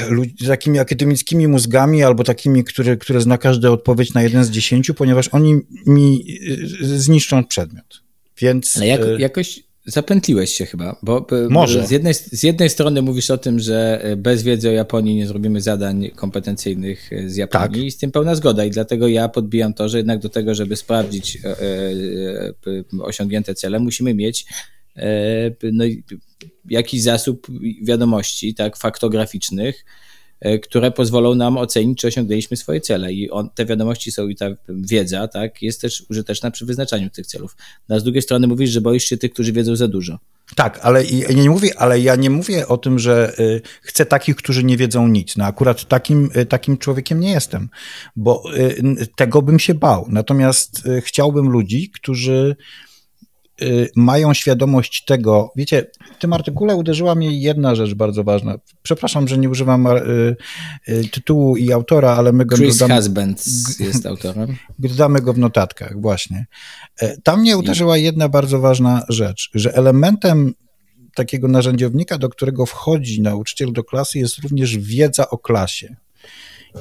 ludzi, 0.09 0.47
takimi 0.47 0.79
akademickimi 0.79 1.49
mózgami 1.49 2.03
albo 2.03 2.25
takimi, 2.25 2.65
które, 2.65 2.97
które 2.97 3.21
zna 3.21 3.39
każda 3.39 3.71
odpowiedź 3.71 4.15
na 4.15 4.23
jeden 4.23 4.45
z 4.45 4.51
dziesięciu, 4.51 4.95
ponieważ 4.95 5.29
oni 5.29 5.61
mi 5.87 6.39
zniszczą 6.81 7.45
przedmiot. 7.45 8.03
Więc... 8.39 8.77
Ale 8.77 8.87
jak, 8.87 9.01
jakoś 9.19 9.68
zapętliłeś 9.89 10.55
się 10.55 10.67
chyba, 10.67 10.97
bo 11.03 11.27
Może. 11.51 11.87
Z, 11.87 11.91
jednej, 11.91 12.15
z 12.15 12.43
jednej 12.43 12.71
strony 12.71 13.03
mówisz 13.03 13.31
o 13.31 13.39
tym, 13.39 13.59
że 13.59 14.03
bez 14.17 14.43
wiedzy 14.43 14.69
o 14.69 14.73
Japonii 14.73 15.17
nie 15.17 15.27
zrobimy 15.27 15.61
zadań 15.61 16.11
kompetencyjnych 16.17 17.11
z 17.27 17.37
Japonii 17.37 17.69
tak. 17.69 17.77
i 17.77 17.91
z 17.91 17.97
tym 17.97 18.11
pełna 18.11 18.35
zgoda 18.35 18.65
i 18.65 18.71
dlatego 18.71 19.09
ja 19.09 19.29
podbijam 19.29 19.75
to, 19.75 19.89
że 19.89 19.99
jednak 19.99 20.19
do 20.19 20.29
tego, 20.29 20.55
żeby 20.55 20.77
sprawdzić 20.77 21.39
e, 21.45 21.49
e, 21.51 23.03
osiągnięte 23.03 23.55
cele, 23.55 23.79
musimy 23.79 24.15
mieć 24.15 24.47
e, 24.97 25.51
no, 25.73 25.85
jakiś 26.71 27.03
zasób 27.03 27.47
wiadomości, 27.83 28.55
tak, 28.55 28.77
faktograficznych, 28.77 29.85
E, 29.85 30.08
które 30.63 30.91
pozwolą 30.91 31.35
nam 31.35 31.57
ocenić, 31.59 31.99
czy 31.99 32.07
osiągnęliśmy 32.07 32.57
swoje 32.57 32.81
cele. 32.81 33.13
I 33.13 33.31
on, 33.31 33.51
te 33.55 33.67
wiadomości 33.67 34.13
są 34.13 34.29
i 34.29 34.37
ta 34.37 34.47
wiedza, 34.69 35.29
tak, 35.29 35.63
jest 35.63 35.81
też 35.81 36.05
użyteczna 36.11 36.51
przy 36.51 36.67
wyznaczaniu 36.67 37.11
tych 37.11 37.27
celów. 37.27 37.57
No, 37.89 38.01
z 38.01 38.05
drugiej 38.05 38.23
strony 38.23 38.47
mówisz, 38.47 38.71
że 38.71 38.81
boisz 38.81 39.05
się 39.05 39.17
tych, 39.17 39.33
którzy 39.33 39.53
wiedzą 39.53 39.77
za 39.77 39.89
dużo. 39.89 40.19
Tak, 40.57 40.79
ale 40.83 41.05
ja 41.05 41.33
nie 41.33 41.51
mówię, 41.51 41.71
ale 41.79 42.01
ja 42.01 42.17
nie 42.17 42.31
mówię 42.31 42.69
o 42.69 42.77
tym, 42.77 42.99
że 42.99 43.33
y, 43.41 43.61
chcę 43.83 44.07
takich, 44.07 44.37
którzy 44.37 44.65
nie 44.65 44.77
wiedzą 44.77 45.09
nic. 45.09 45.37
No 45.37 45.45
akurat 45.45 45.85
takim, 45.85 46.31
y, 46.37 46.47
takim 46.47 46.79
człowiekiem 46.79 47.21
nie 47.21 47.31
jestem, 47.31 47.69
bo 48.17 48.43
y, 48.57 49.07
tego 49.17 49.43
bym 49.43 49.59
się 49.59 49.75
bał. 49.75 50.07
Natomiast 50.09 50.83
chciałbym 51.01 51.49
ludzi, 51.49 51.91
którzy 51.91 52.57
mają 53.97 54.35
świadomość 54.35 55.05
tego, 55.05 55.53
wiecie, 55.57 55.87
w 56.17 56.21
tym 56.21 56.33
artykule 56.33 56.77
uderzyła 56.77 57.15
mnie 57.15 57.41
jedna 57.41 57.75
rzecz 57.75 57.95
bardzo 57.95 58.25
ważna. 58.25 58.59
Przepraszam, 58.83 59.29
że 59.29 59.39
nie 59.39 59.51
używam 59.51 59.87
y, 59.87 60.37
y, 60.89 61.09
tytułu 61.09 61.57
i 61.57 61.73
autora, 61.73 62.13
ale 62.17 62.33
my 62.33 62.45
go 62.45 62.57
Chris 62.57 62.77
dodamy, 62.77 63.01
Husband 63.01 63.45
jest 63.81 64.07
autorem. 64.07 64.57
Dodamy 64.79 65.21
go 65.21 65.33
w 65.33 65.39
notatkach, 65.39 66.01
właśnie. 66.01 66.47
E, 67.01 67.21
tam 67.21 67.41
mnie 67.41 67.59
uderzyła 67.59 67.97
jedna 67.97 68.29
bardzo 68.29 68.61
ważna 68.61 69.03
rzecz, 69.09 69.51
że 69.55 69.75
elementem 69.75 70.55
takiego 71.15 71.49
narzędziownika, 71.49 72.19
do 72.19 72.29
którego 72.29 72.67
wchodzi 72.67 73.23
nauczyciel 73.23 73.73
do 73.73 73.85
klasy, 73.85 74.19
jest 74.19 74.39
również 74.39 74.79
wiedza 74.79 75.31
o 75.31 75.39
klasie 75.39 75.97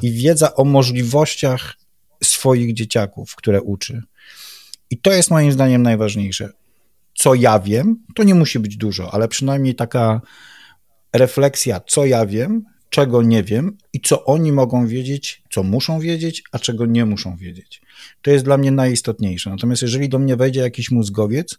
i 0.01 0.11
wiedza 0.11 0.55
o 0.55 0.63
możliwościach 0.63 1.75
swoich 2.23 2.73
dzieciaków, 2.73 3.35
które 3.35 3.61
uczy. 3.61 4.03
I 4.89 4.97
to 4.97 5.13
jest 5.13 5.31
moim 5.31 5.51
zdaniem 5.51 5.83
najważniejsze 5.83 6.49
co 7.17 7.35
ja 7.35 7.59
wiem, 7.59 8.03
to 8.15 8.23
nie 8.23 8.35
musi 8.35 8.59
być 8.59 8.77
dużo, 8.77 9.13
ale 9.13 9.27
przynajmniej 9.27 9.75
taka 9.75 10.21
refleksja, 11.13 11.81
co 11.87 12.05
ja 12.05 12.25
wiem, 12.25 12.63
czego 12.89 13.21
nie 13.21 13.43
wiem 13.43 13.77
i 13.93 14.01
co 14.01 14.25
oni 14.25 14.51
mogą 14.51 14.87
wiedzieć, 14.87 15.43
co 15.51 15.63
muszą 15.63 15.99
wiedzieć, 15.99 16.43
a 16.51 16.59
czego 16.59 16.85
nie 16.85 17.05
muszą 17.05 17.35
wiedzieć. 17.35 17.81
To 18.21 18.31
jest 18.31 18.45
dla 18.45 18.57
mnie 18.57 18.71
najistotniejsze. 18.71 19.49
Natomiast 19.49 19.81
jeżeli 19.81 20.09
do 20.09 20.19
mnie 20.19 20.35
wejdzie 20.35 20.59
jakiś 20.59 20.91
mózgowiec, 20.91 21.57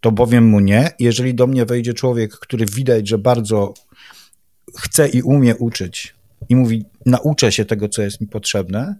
to 0.00 0.12
powiem 0.12 0.46
mu 0.46 0.60
nie. 0.60 0.90
Jeżeli 0.98 1.34
do 1.34 1.46
mnie 1.46 1.66
wejdzie 1.66 1.94
człowiek, 1.94 2.32
który 2.32 2.66
widać, 2.66 3.08
że 3.08 3.18
bardzo 3.18 3.74
chce 4.76 5.08
i 5.08 5.22
umie 5.22 5.56
uczyć 5.56 6.14
i 6.48 6.56
mówi, 6.56 6.84
nauczę 7.06 7.52
się 7.52 7.64
tego, 7.64 7.88
co 7.88 8.02
jest 8.02 8.20
mi 8.20 8.26
potrzebne, 8.26 8.96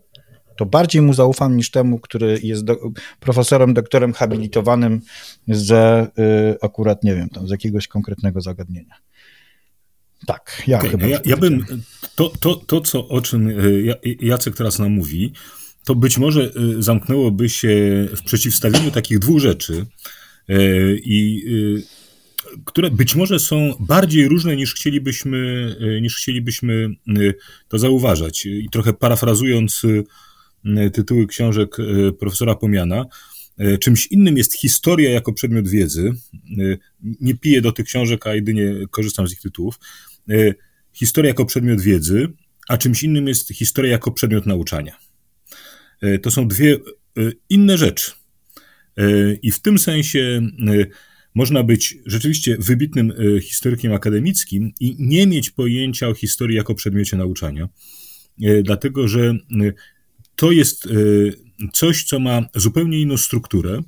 to 0.59 0.67
bardziej 0.67 1.03
mu 1.03 1.15
zaufam 1.15 1.57
niż 1.57 1.71
temu, 1.71 1.99
który 1.99 2.41
jest 2.43 2.65
do, 2.65 2.77
profesorem, 3.21 3.75
doktorem 3.75 4.13
habilitowanym 4.13 5.01
z 5.49 5.71
y, 5.73 6.57
akurat, 6.63 7.05
nie 7.05 7.15
wiem, 7.15 7.29
tam 7.29 7.49
z 7.49 7.51
jakiegoś 7.51 7.89
konkretnego 7.89 8.41
zagadnienia. 8.41 8.95
Tak, 10.27 10.63
ja 10.67 10.79
okay, 10.79 10.91
chyba. 10.91 11.07
Ja, 11.07 11.21
ja 11.25 11.37
bym 11.37 11.65
to, 12.15 12.33
to, 12.41 12.55
to, 12.57 12.81
co, 12.81 13.09
o 13.09 13.21
czym 13.21 13.49
y, 13.49 13.97
Jacek 14.21 14.57
teraz 14.57 14.79
nam 14.79 14.93
mówi, 14.93 15.33
to 15.85 15.95
być 15.95 16.19
może 16.19 16.51
y, 16.79 16.83
zamknęłoby 16.83 17.49
się 17.49 17.69
w 18.17 18.23
przeciwstawieniu 18.23 18.91
takich 18.91 19.19
dwóch 19.19 19.41
rzeczy, 19.41 19.87
y, 20.51 21.01
i 21.05 21.45
które 22.65 22.91
być 22.91 23.15
może 23.15 23.39
są 23.39 23.75
bardziej 23.81 24.29
różne 24.29 24.57
niż 24.57 24.75
chcielibyśmy, 24.75 25.77
niż 26.01 26.17
chcielibyśmy 26.17 26.89
to 27.69 27.79
zauważać. 27.79 28.47
I 28.47 28.69
trochę 28.73 28.93
parafrazując 28.93 29.83
tytuły 30.93 31.27
książek 31.27 31.77
e, 31.81 32.13
profesora 32.13 32.55
Pomiana. 32.55 33.05
E, 33.59 33.79
czymś 33.79 34.07
innym 34.07 34.37
jest 34.37 34.55
historia 34.55 35.11
jako 35.11 35.33
przedmiot 35.33 35.69
wiedzy. 35.69 36.13
Nie 37.21 37.35
piję 37.35 37.61
do 37.61 37.73
tych 37.73 37.87
książek, 37.87 38.27
a 38.27 38.35
jedynie 38.35 38.75
korzystam 38.91 39.29
z 39.29 39.33
ich 39.33 39.41
tytułów. 39.41 39.79
Historia 40.93 41.29
jako 41.29 41.45
przedmiot 41.45 41.81
wiedzy, 41.81 42.29
a 42.69 42.77
czymś 42.79 43.03
innym 43.03 43.29
jest 43.29 43.49
historia 43.49 43.93
jako 43.93 44.13
przedmiot 44.13 44.47
nauczania. 44.47 44.97
To 46.23 46.31
są 46.31 46.49
dwie 46.49 46.77
inne 47.49 47.79
rzeczy. 47.79 48.13
I 49.43 49.53
w 49.53 49.61
tym 49.61 49.79
sensie 49.79 50.41
można 51.35 51.63
być 51.63 51.99
rzeczywiście 52.07 52.57
wybitnym 52.59 53.13
historykiem 53.43 53.93
akademickim 53.93 54.73
i 54.81 54.97
nie 54.99 55.27
mieć 55.27 55.51
pojęcia 55.51 56.09
o 56.09 56.15
historii 56.15 56.57
jako 56.57 56.75
przedmiocie 56.75 57.17
nauczania, 57.17 57.69
dlatego 58.63 59.09
że 59.09 59.35
to 60.39 60.53
jest 60.53 60.87
e, 60.87 60.91
coś, 61.73 62.05
co 62.05 62.19
ma 62.19 62.43
zupełnie 62.55 63.01
inną 63.01 63.17
strukturę. 63.17 63.83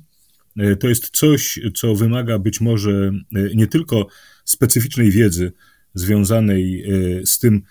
E, 0.57 0.75
to 0.75 0.89
jest 0.89 1.09
coś, 1.09 1.59
co 1.75 1.95
wymaga 1.95 2.39
być 2.39 2.61
może 2.61 3.11
e, 3.35 3.55
nie 3.55 3.67
tylko 3.67 4.07
specyficznej 4.45 5.11
wiedzy 5.11 5.51
związanej 5.93 6.85
z 7.25 7.39
tym, 7.39 7.61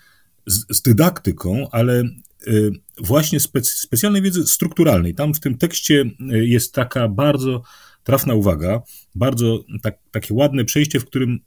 z, 0.47 0.81
dydaktyką, 0.81 1.67
ale 1.71 2.03
właśnie 2.97 3.39
specjalnej 3.63 4.21
wiedzy 4.21 4.47
strukturalnej. 4.47 5.15
Tam 5.15 5.33
w 5.33 5.39
tym 5.39 5.57
tekście 5.57 6.05
jest 6.29 6.73
taka 6.73 7.07
bardzo 7.07 7.63
trafna 8.03 8.33
uwaga, 8.33 8.81
bardzo 9.15 9.63
tak, 9.81 9.97
takie 10.11 10.33
ładne 10.33 10.65
przejście, 10.65 10.99
w 10.99 11.05
którym 11.05 11.39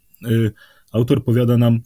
autor 0.93 1.25
powiada 1.25 1.57
nam, 1.57 1.81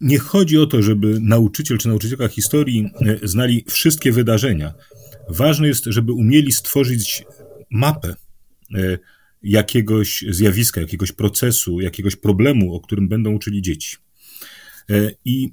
nie 0.00 0.18
chodzi 0.18 0.58
o 0.58 0.66
to, 0.66 0.82
żeby 0.82 1.20
nauczyciel 1.20 1.78
czy 1.78 1.88
nauczycielka 1.88 2.28
historii 2.28 2.90
e, 3.00 3.28
znali 3.28 3.64
wszystkie 3.68 4.12
wydarzenia. 4.12 4.74
Ważne 5.28 5.68
jest, 5.68 5.84
żeby 5.84 6.12
umieli 6.12 6.52
stworzyć 6.52 7.24
mapę 7.70 8.14
e, 8.74 8.98
jakiegoś 9.42 10.24
zjawiska, 10.28 10.80
jakiegoś 10.80 11.12
procesu, 11.12 11.80
jakiegoś 11.80 12.16
problemu, 12.16 12.74
o 12.74 12.80
którym 12.80 13.08
będą 13.08 13.32
uczyli 13.32 13.62
dzieci. 13.62 13.96
E, 14.90 15.10
I 15.24 15.52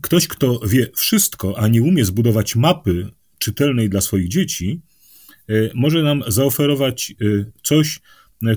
ktoś, 0.00 0.28
kto 0.28 0.60
wie 0.66 0.90
wszystko, 0.96 1.58
a 1.58 1.68
nie 1.68 1.82
umie 1.82 2.04
zbudować 2.04 2.56
mapy 2.56 3.10
czytelnej 3.38 3.88
dla 3.88 4.00
swoich 4.00 4.28
dzieci, 4.28 4.80
może 5.74 6.02
nam 6.02 6.22
zaoferować 6.26 7.14
coś, 7.62 8.00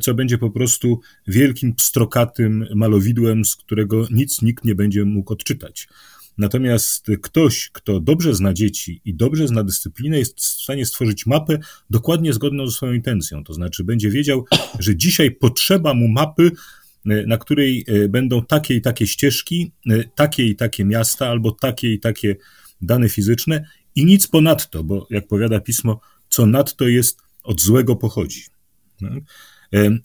co 0.01 0.13
będzie 0.13 0.37
po 0.37 0.49
prostu 0.51 0.99
wielkim 1.27 1.75
pstrokatym 1.75 2.65
malowidłem, 2.75 3.45
z 3.45 3.55
którego 3.55 4.07
nic 4.11 4.41
nikt 4.41 4.65
nie 4.65 4.75
będzie 4.75 5.05
mógł 5.05 5.33
odczytać. 5.33 5.87
Natomiast 6.37 7.07
ktoś, 7.21 7.69
kto 7.73 7.99
dobrze 7.99 8.35
zna 8.35 8.53
dzieci 8.53 9.01
i 9.05 9.13
dobrze 9.13 9.47
zna 9.47 9.63
dyscyplinę, 9.63 10.19
jest 10.19 10.39
w 10.39 10.43
stanie 10.43 10.85
stworzyć 10.85 11.25
mapę 11.25 11.59
dokładnie 11.89 12.33
zgodną 12.33 12.67
ze 12.67 12.71
swoją 12.71 12.93
intencją. 12.93 13.43
To 13.43 13.53
znaczy, 13.53 13.83
będzie 13.83 14.09
wiedział, 14.09 14.45
że 14.79 14.95
dzisiaj 14.95 15.31
potrzeba 15.31 15.93
mu 15.93 16.07
mapy, 16.07 16.51
na 17.05 17.37
której 17.37 17.85
e, 17.87 18.09
będą 18.09 18.45
takie 18.45 18.75
i 18.75 18.81
takie 18.81 19.07
ścieżki, 19.07 19.71
e, 19.89 20.03
takie 20.15 20.45
i 20.45 20.55
takie 20.55 20.85
miasta, 20.85 21.27
albo 21.27 21.51
takie 21.51 21.93
i 21.93 21.99
takie 21.99 22.35
dane 22.81 23.09
fizyczne 23.09 23.65
i 23.95 24.05
nic 24.05 24.27
ponadto, 24.27 24.83
bo 24.83 25.07
jak 25.09 25.27
powiada 25.27 25.59
pismo, 25.59 25.99
co 26.29 26.45
nadto 26.45 26.87
jest, 26.87 27.21
od 27.43 27.61
złego 27.61 27.95
pochodzi. 27.95 28.41
No. 29.01 29.09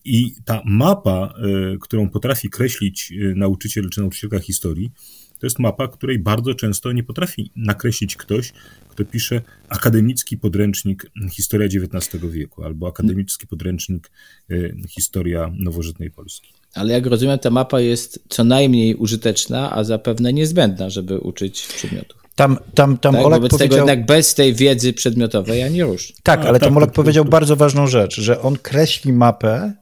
I 0.04 0.34
ta 0.44 0.62
mapa, 0.64 1.34
e, 1.74 1.78
którą 1.80 2.08
potrafi 2.08 2.50
kreślić 2.50 3.12
e, 3.12 3.34
nauczyciel 3.34 3.90
czy 3.90 4.00
nauczycielka 4.00 4.38
historii, 4.38 4.90
to 5.38 5.46
jest 5.46 5.58
mapa, 5.58 5.88
której 5.88 6.18
bardzo 6.18 6.54
często 6.54 6.92
nie 6.92 7.02
potrafi 7.02 7.50
nakreślić 7.56 8.16
ktoś, 8.16 8.52
kto 8.88 9.04
pisze 9.04 9.42
akademicki 9.68 10.38
podręcznik 10.38 11.10
Historia 11.32 11.66
XIX 11.66 12.24
wieku 12.30 12.64
albo 12.64 12.88
akademicki 12.88 13.46
podręcznik 13.46 14.10
e, 14.50 14.54
Historia 14.88 15.52
nowożytnej 15.58 16.10
Polski. 16.10 16.52
Ale 16.74 16.92
jak 16.92 17.06
rozumiem, 17.06 17.38
ta 17.38 17.50
mapa 17.50 17.80
jest 17.80 18.24
co 18.28 18.44
najmniej 18.44 18.94
użyteczna, 18.94 19.72
a 19.72 19.84
zapewne 19.84 20.32
niezbędna, 20.32 20.90
żeby 20.90 21.18
uczyć 21.18 21.66
przedmiotów. 21.66 22.21
Tam, 22.36 22.58
tam, 22.74 22.98
tam 22.98 23.14
tak, 23.14 23.24
Olek 23.24 23.40
wobec 23.40 23.50
powiedział... 23.50 23.68
tego 23.68 23.76
jednak 23.76 24.06
bez 24.06 24.34
tej 24.34 24.54
wiedzy 24.54 24.92
przedmiotowej 24.92 25.62
ani 25.62 25.82
rusz. 25.82 26.12
Tak, 26.22 26.40
ale 26.46 26.60
tam 26.60 26.68
tak, 26.68 26.76
Olek 26.76 26.92
powiedział 26.92 27.24
bardzo 27.24 27.56
ważną 27.56 27.86
rzecz, 27.86 28.20
że 28.20 28.42
on 28.42 28.58
kreśli 28.58 29.12
mapę 29.12 29.72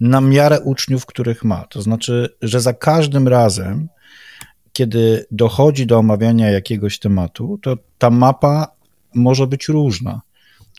na 0.00 0.20
miarę 0.20 0.60
uczniów, 0.60 1.06
których 1.06 1.44
ma. 1.44 1.66
To 1.70 1.82
znaczy, 1.82 2.28
że 2.42 2.60
za 2.60 2.72
każdym 2.72 3.28
razem, 3.28 3.88
kiedy 4.72 5.26
dochodzi 5.30 5.86
do 5.86 5.98
omawiania 5.98 6.50
jakiegoś 6.50 6.98
tematu, 6.98 7.58
to 7.62 7.76
ta 7.98 8.10
mapa 8.10 8.68
może 9.14 9.46
być 9.46 9.68
różna. 9.68 10.20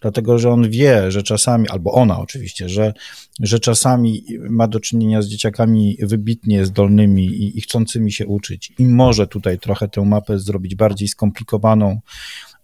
Dlatego 0.03 0.39
że 0.39 0.49
on 0.49 0.69
wie, 0.69 1.11
że 1.11 1.23
czasami, 1.23 1.69
albo 1.69 1.91
ona 1.91 2.19
oczywiście, 2.19 2.69
że, 2.69 2.93
że 3.39 3.59
czasami 3.59 4.25
ma 4.49 4.67
do 4.67 4.79
czynienia 4.79 5.21
z 5.21 5.27
dzieciakami 5.27 5.97
wybitnie 6.01 6.65
zdolnymi 6.65 7.25
i, 7.25 7.57
i 7.57 7.61
chcącymi 7.61 8.11
się 8.11 8.27
uczyć 8.27 8.73
i 8.77 8.85
może 8.85 9.27
tutaj 9.27 9.59
trochę 9.59 9.87
tę 9.87 10.05
mapę 10.05 10.39
zrobić 10.39 10.75
bardziej 10.75 11.07
skomplikowaną, 11.07 11.99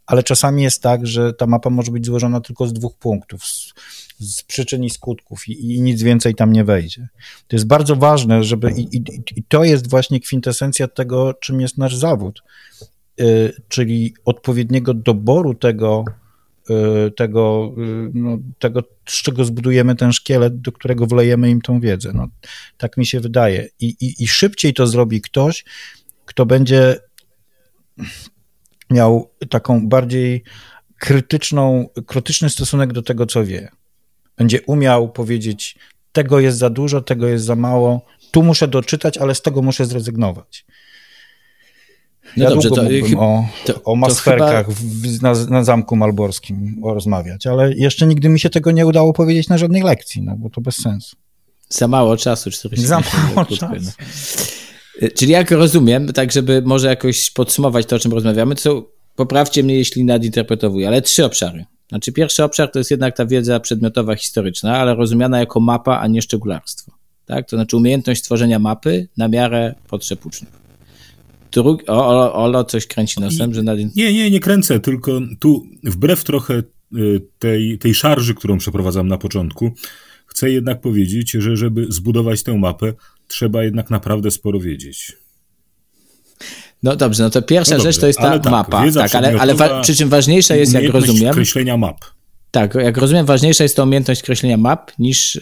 ale 0.06 0.24
czasami 0.24 0.64
jest 0.64 0.84
tak, 0.84 1.08
że 1.08 1.34
ta 1.34 1.48
mapa 1.48 1.70
może 1.70 1.92
być 1.92 2.06
złożona 2.06 2.42
tylko 2.42 2.68
z 2.68 2.74
dwóch 2.74 2.98
punktów, 2.98 3.44
z, 3.46 3.74
z 4.20 4.44
przyczyn 4.44 4.84
i 4.84 4.90
skutków 4.90 5.48
i, 5.48 5.76
i, 5.76 5.82
nic 5.82 6.04
więcej 6.04 6.36
tam 6.36 6.54
nie 6.54 6.64
wejdzie. 6.64 7.08
To 7.48 7.56
jest 7.56 7.68
bardzo 7.68 7.96
ważne, 7.96 8.44
żeby 8.44 8.72
i, 8.72 8.98
i, 8.98 9.04
i 9.36 9.44
to 9.44 9.64
jest 9.64 9.90
właśnie 9.90 10.20
kwintesencja 10.20 10.88
tego, 10.88 11.34
czym 11.34 11.62
jest 11.62 11.78
nasz 11.78 11.96
zawód, 11.96 12.44
yy, 13.18 13.54
czyli 13.68 14.14
odpowiedniego 14.26 14.94
doboru 14.94 15.54
tego, 15.54 16.06
tego, 17.16 17.74
yy, 17.78 18.12
no, 18.14 18.38
tego, 18.60 18.84
z 19.06 19.22
czego 19.22 19.46
zbudujemy 19.46 19.96
ten 19.96 20.14
szkielet, 20.14 20.62
do 20.62 20.72
którego 20.72 21.06
wlejemy 21.06 21.50
im 21.50 21.62
tą 21.62 21.80
wiedzę. 21.80 22.12
No, 22.14 22.28
tak 22.78 22.98
mi 22.98 23.06
się 23.06 23.20
wydaje. 23.20 23.68
I, 23.80 23.86
i, 23.86 24.24
I 24.24 24.28
szybciej 24.28 24.74
to 24.74 24.88
zrobi 24.88 25.22
ktoś, 25.22 25.66
kto 26.26 26.46
będzie 26.46 26.96
miał 28.90 29.32
taką 29.50 29.88
bardziej 29.88 30.44
krytyczną, 30.98 31.90
krytyczny 32.06 32.50
stosunek 32.50 32.94
do 32.94 33.02
tego, 33.02 33.26
co 33.26 33.46
wie. 33.46 33.72
Będzie 34.38 34.62
umiał 34.62 35.12
powiedzieć, 35.12 35.76
tego 36.12 36.40
jest 36.40 36.58
za 36.58 36.70
dużo, 36.70 37.02
tego 37.02 37.28
jest 37.28 37.46
za 37.46 37.56
mało, 37.56 38.06
tu 38.32 38.44
muszę 38.44 38.68
doczytać, 38.68 39.18
ale 39.18 39.36
z 39.36 39.42
tego 39.42 39.62
muszę 39.62 39.86
zrezygnować. 39.86 40.66
No 42.38 42.44
ja 42.44 42.50
dobrze, 42.50 42.70
długo 42.70 42.84
to, 42.84 42.90
mógłbym 42.92 43.20
o, 43.20 43.48
to, 43.66 43.84
o 43.84 43.96
masferkach 43.96 44.66
chyba... 44.68 44.80
w, 44.80 45.22
na, 45.22 45.34
na, 45.50 45.64
Zamku 45.64 45.96
Malborskim 45.96 46.82
rozmawiać, 46.84 47.48
ale 47.48 47.74
jeszcze 47.74 48.08
nigdy 48.08 48.30
mi 48.30 48.40
się 48.40 48.50
tego 48.50 48.72
nie 48.72 48.88
udało 48.88 49.14
powiedzieć 49.14 49.50
na 49.50 49.58
żadnej 49.58 49.82
lekcji, 49.82 50.22
no 50.22 50.36
bo 50.38 50.50
to 50.50 50.62
bez 50.62 50.76
sensu. 50.76 51.16
Za 51.70 51.88
mało 51.88 52.18
czasu, 52.18 52.52
40 52.52 52.88
Za 52.88 53.00
mało 53.36 53.46
czasu. 53.46 53.66
No. 55.02 55.10
Czyli 55.16 55.32
jak 55.32 55.52
rozumiem, 55.52 56.14
tak 56.14 56.32
żeby 56.32 56.62
może 56.66 56.88
jakoś 56.88 57.32
podsumować 57.32 57.86
to, 57.86 57.96
o 57.96 58.00
czym 58.00 58.14
rozmawiamy, 58.14 58.56
to 58.56 58.62
są, 58.62 58.84
poprawcie 59.16 59.64
mnie, 59.64 59.76
jeśli 59.76 60.04
nadinterpretowuję, 60.04 60.88
ale 60.88 61.02
trzy 61.02 61.26
obszary. 61.26 61.66
Znaczy 61.90 62.12
pierwszy 62.12 62.44
obszar 62.44 62.72
to 62.72 62.80
jest 62.80 62.92
jednak 62.92 63.18
ta 63.18 63.26
wiedza 63.26 63.60
przedmiotowa, 63.60 64.16
historyczna, 64.16 64.78
ale 64.78 64.96
rozumiana 64.96 65.40
jako 65.40 65.60
mapa, 65.60 66.00
a 66.00 66.08
nie 66.08 66.22
szczególarstwo. 66.22 66.92
Tak? 67.26 67.50
To 67.50 67.58
znaczy 67.58 67.78
umiejętność 67.78 68.24
tworzenia 68.24 68.60
mapy 68.60 69.08
na 69.18 69.28
miarę 69.28 69.76
potrzeb 69.88 70.26
uczniów. 70.26 70.59
Drugi, 71.52 71.88
o, 71.88 72.08
o, 72.08 72.34
Olo 72.34 72.64
coś 72.64 72.88
kręci 72.88 73.20
nosem, 73.20 73.52
I, 73.52 73.54
że 73.54 73.64
nadin... 73.64 73.92
Nie, 73.96 74.14
nie, 74.14 74.32
nie 74.32 74.40
kręcę, 74.40 74.80
tylko 74.80 75.22
tu 75.40 75.64
wbrew 75.84 76.24
trochę 76.24 76.64
y, 76.96 77.22
tej, 77.40 77.78
tej 77.78 77.96
szarży, 77.96 78.36
którą 78.36 78.58
przeprowadzam 78.58 79.08
na 79.08 79.18
początku, 79.18 79.72
chcę 80.26 80.50
jednak 80.50 80.82
powiedzieć, 80.82 81.32
że 81.32 81.58
żeby 81.58 81.86
zbudować 81.90 82.44
tę 82.44 82.58
mapę, 82.58 82.94
trzeba 83.28 83.64
jednak 83.64 83.90
naprawdę 83.90 84.32
sporo 84.32 84.60
wiedzieć. 84.60 85.18
No 86.84 86.96
dobrze, 86.96 87.24
no 87.24 87.30
to 87.30 87.42
pierwsza 87.42 87.78
no 87.78 87.84
rzecz 87.84 87.98
to 87.98 88.08
jest 88.08 88.20
ta 88.20 88.40
tak, 88.40 88.52
mapa, 88.52 88.92
tak, 88.92 89.16
ale, 89.16 89.40
ale 89.40 89.56
wa- 89.56 89.82
przy 89.82 89.96
czym 89.96 90.10
ważniejsza 90.10 90.56
jest, 90.56 90.74
jak 90.74 90.94
rozumiem... 90.94 91.34
kreślenia 91.34 91.78
map. 91.78 91.98
Tak, 92.52 92.76
jak 92.76 92.98
rozumiem, 92.98 93.26
ważniejsza 93.26 93.64
jest 93.64 93.76
to 93.76 93.84
umiejętność 93.84 94.22
kreślenia 94.22 94.58
map 94.58 94.92
niż 95.00 95.36
yy, 95.36 95.42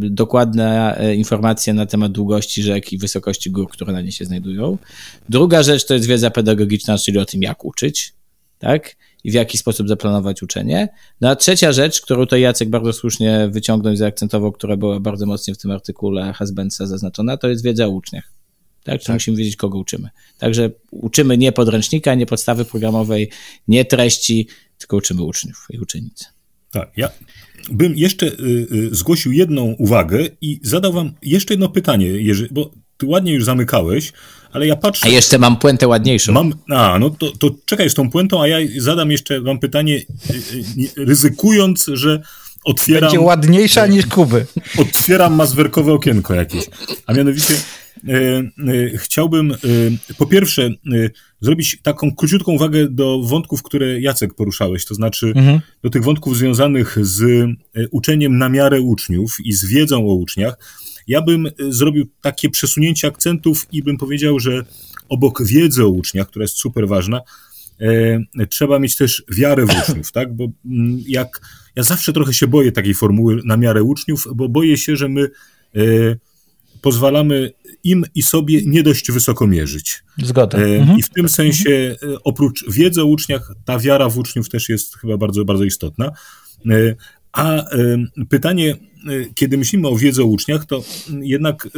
yy, 0.00 0.10
dokładna 0.10 0.96
yy, 1.00 1.16
informacja 1.16 1.74
na 1.74 1.86
temat 1.86 2.12
długości 2.12 2.62
rzek 2.62 2.92
i 2.92 2.98
wysokości 2.98 3.50
gór, 3.50 3.68
które 3.68 3.92
na 3.92 4.00
nie 4.00 4.12
się 4.12 4.24
znajdują. 4.24 4.78
Druga 5.28 5.62
rzecz 5.62 5.86
to 5.86 5.94
jest 5.94 6.06
wiedza 6.06 6.30
pedagogiczna, 6.30 6.98
czyli 6.98 7.18
o 7.18 7.24
tym, 7.24 7.42
jak 7.42 7.64
uczyć, 7.64 8.12
tak? 8.58 8.96
I 9.24 9.30
w 9.30 9.34
jaki 9.34 9.58
sposób 9.58 9.88
zaplanować 9.88 10.42
uczenie. 10.42 10.88
No 11.20 11.30
a 11.30 11.36
trzecia 11.36 11.72
rzecz, 11.72 12.00
którą 12.00 12.26
to 12.26 12.36
Jacek 12.36 12.68
bardzo 12.68 12.92
słusznie 12.92 13.48
wyciągnął 13.52 13.92
i 13.92 13.96
zaakcentował, 13.96 14.52
która 14.52 14.76
była 14.76 15.00
bardzo 15.00 15.26
mocnie 15.26 15.54
w 15.54 15.58
tym 15.58 15.70
artykule 15.70 16.32
Hasbensa 16.32 16.86
zaznaczona, 16.86 17.36
to 17.36 17.48
jest 17.48 17.64
wiedza 17.64 17.86
o 17.86 17.90
uczniach 17.90 18.36
tak? 18.86 19.00
Czy 19.00 19.06
tak. 19.06 19.14
musimy 19.14 19.36
wiedzieć, 19.36 19.56
kogo 19.56 19.78
uczymy. 19.78 20.08
Także 20.38 20.70
uczymy 20.90 21.38
nie 21.38 21.52
podręcznika, 21.52 22.14
nie 22.14 22.26
podstawy 22.26 22.64
programowej, 22.64 23.30
nie 23.68 23.84
treści, 23.84 24.48
tylko 24.78 24.96
uczymy 24.96 25.22
uczniów 25.22 25.66
i 25.70 25.78
uczennice. 25.78 26.24
Tak, 26.70 26.90
ja 26.96 27.08
bym 27.70 27.96
jeszcze 27.96 28.26
y, 28.26 28.66
y, 28.72 28.94
zgłosił 28.94 29.32
jedną 29.32 29.64
uwagę 29.64 30.26
i 30.40 30.60
zadał 30.62 30.92
wam 30.92 31.12
jeszcze 31.22 31.54
jedno 31.54 31.68
pytanie, 31.68 32.06
Jerzy, 32.06 32.48
bo 32.50 32.70
ty 32.96 33.06
ładnie 33.06 33.32
już 33.32 33.44
zamykałeś, 33.44 34.12
ale 34.52 34.66
ja 34.66 34.76
patrzę... 34.76 35.06
A 35.06 35.08
jeszcze 35.08 35.38
mam 35.38 35.56
puentę 35.56 35.88
ładniejszą. 35.88 36.32
Mam, 36.32 36.52
a, 36.70 36.98
no 36.98 37.10
to, 37.10 37.32
to 37.38 37.50
czekaj 37.64 37.90
z 37.90 37.94
tą 37.94 38.10
puentą, 38.10 38.42
a 38.42 38.48
ja 38.48 38.58
zadam 38.78 39.10
jeszcze 39.10 39.40
wam 39.40 39.58
pytanie, 39.58 39.96
y, 39.96 41.04
ryzykując, 41.04 41.90
że 41.92 42.22
otwieram... 42.64 43.10
Będzie 43.10 43.20
ładniejsza 43.20 43.86
niż 43.86 44.06
Kuby. 44.06 44.46
Otwieram 44.78 45.34
mazwerkowe 45.34 45.92
okienko 45.92 46.34
jakieś. 46.34 46.64
A 47.06 47.12
mianowicie 47.12 47.54
chciałbym 48.96 49.52
e, 49.52 49.56
po 50.18 50.26
pierwsze 50.26 50.70
zrobić 51.40 51.78
taką 51.82 52.14
króciutką 52.14 52.52
uwagę 52.52 52.88
do 52.88 53.22
wątków, 53.22 53.62
które 53.62 54.00
Jacek 54.00 54.34
poruszałeś, 54.34 54.84
to 54.84 54.94
znaczy 54.94 55.26
mhm. 55.26 55.60
do 55.82 55.90
tych 55.90 56.04
wątków 56.04 56.36
związanych 56.36 56.98
z 57.00 57.46
uczeniem 57.90 58.38
na 58.38 58.48
miarę 58.48 58.80
uczniów 58.80 59.36
i 59.44 59.52
z 59.52 59.64
wiedzą 59.64 60.08
o 60.08 60.14
uczniach. 60.14 60.58
Ja 61.06 61.22
bym 61.22 61.48
zrobił 61.68 62.06
takie 62.20 62.50
przesunięcie 62.50 63.08
akcentów 63.08 63.66
i 63.72 63.82
bym 63.82 63.96
powiedział, 63.96 64.38
że 64.38 64.64
obok 65.08 65.46
wiedzy 65.46 65.84
o 65.84 65.88
uczniach, 65.88 66.28
która 66.28 66.42
jest 66.42 66.58
super 66.58 66.88
ważna, 66.88 67.20
trzeba 68.50 68.78
mieć 68.78 68.96
też 68.96 69.24
wiarę 69.28 69.66
w 69.66 69.70
uczniów, 69.82 70.12
tak? 70.12 70.36
Bo 70.36 70.48
mm, 70.66 70.98
jak 71.06 71.40
ja 71.76 71.82
zawsze 71.82 72.12
trochę 72.12 72.34
się 72.34 72.46
boję 72.46 72.72
takiej 72.72 72.94
formuły 72.94 73.40
na 73.44 73.56
miarę 73.56 73.82
uczniów, 73.82 74.24
bo 74.34 74.48
boję 74.48 74.76
się, 74.76 74.96
że 74.96 75.08
my 75.08 75.30
pozwalamy 76.86 77.52
im 77.84 78.04
i 78.14 78.22
sobie 78.22 78.62
nie 78.66 78.82
dość 78.82 79.12
wysoko 79.12 79.46
mierzyć. 79.46 80.04
Zgoda. 80.22 80.58
E, 80.58 80.64
mhm. 80.64 80.98
I 80.98 81.02
w 81.02 81.08
tym 81.08 81.28
sensie, 81.28 81.96
e, 82.02 82.22
oprócz 82.24 82.70
wiedzy 82.70 83.02
o 83.02 83.06
uczniach, 83.06 83.52
ta 83.64 83.78
wiara 83.78 84.08
w 84.08 84.18
uczniów 84.18 84.48
też 84.48 84.68
jest 84.68 84.96
chyba 84.96 85.16
bardzo, 85.16 85.44
bardzo 85.44 85.64
istotna. 85.64 86.10
E, 86.70 86.94
a 87.32 87.64
pytanie, 88.28 88.76
kiedy 89.34 89.58
myślimy 89.58 89.88
o 89.88 89.96
wiedzy 89.96 90.22
o 90.22 90.26
uczniach, 90.26 90.66
to 90.66 90.84
jednak 91.20 91.68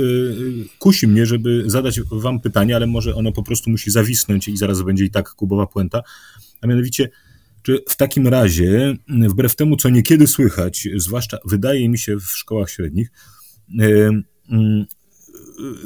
kusi 0.78 1.06
mnie, 1.06 1.26
żeby 1.26 1.62
zadać 1.66 2.00
wam 2.00 2.40
pytanie, 2.40 2.76
ale 2.76 2.86
może 2.86 3.14
ono 3.14 3.32
po 3.32 3.42
prostu 3.42 3.70
musi 3.70 3.90
zawisnąć 3.90 4.48
i 4.48 4.56
zaraz 4.56 4.82
będzie 4.82 5.04
i 5.04 5.10
tak 5.10 5.30
kubowa 5.30 5.66
puenta. 5.66 6.02
A 6.60 6.66
mianowicie, 6.66 7.08
czy 7.62 7.84
w 7.88 7.96
takim 7.96 8.28
razie, 8.28 8.96
wbrew 9.08 9.56
temu, 9.56 9.76
co 9.76 9.88
niekiedy 9.88 10.26
słychać, 10.26 10.88
zwłaszcza 10.96 11.38
wydaje 11.44 11.88
mi 11.88 11.98
się 11.98 12.16
w 12.16 12.26
szkołach 12.26 12.70
średnich, 12.70 13.10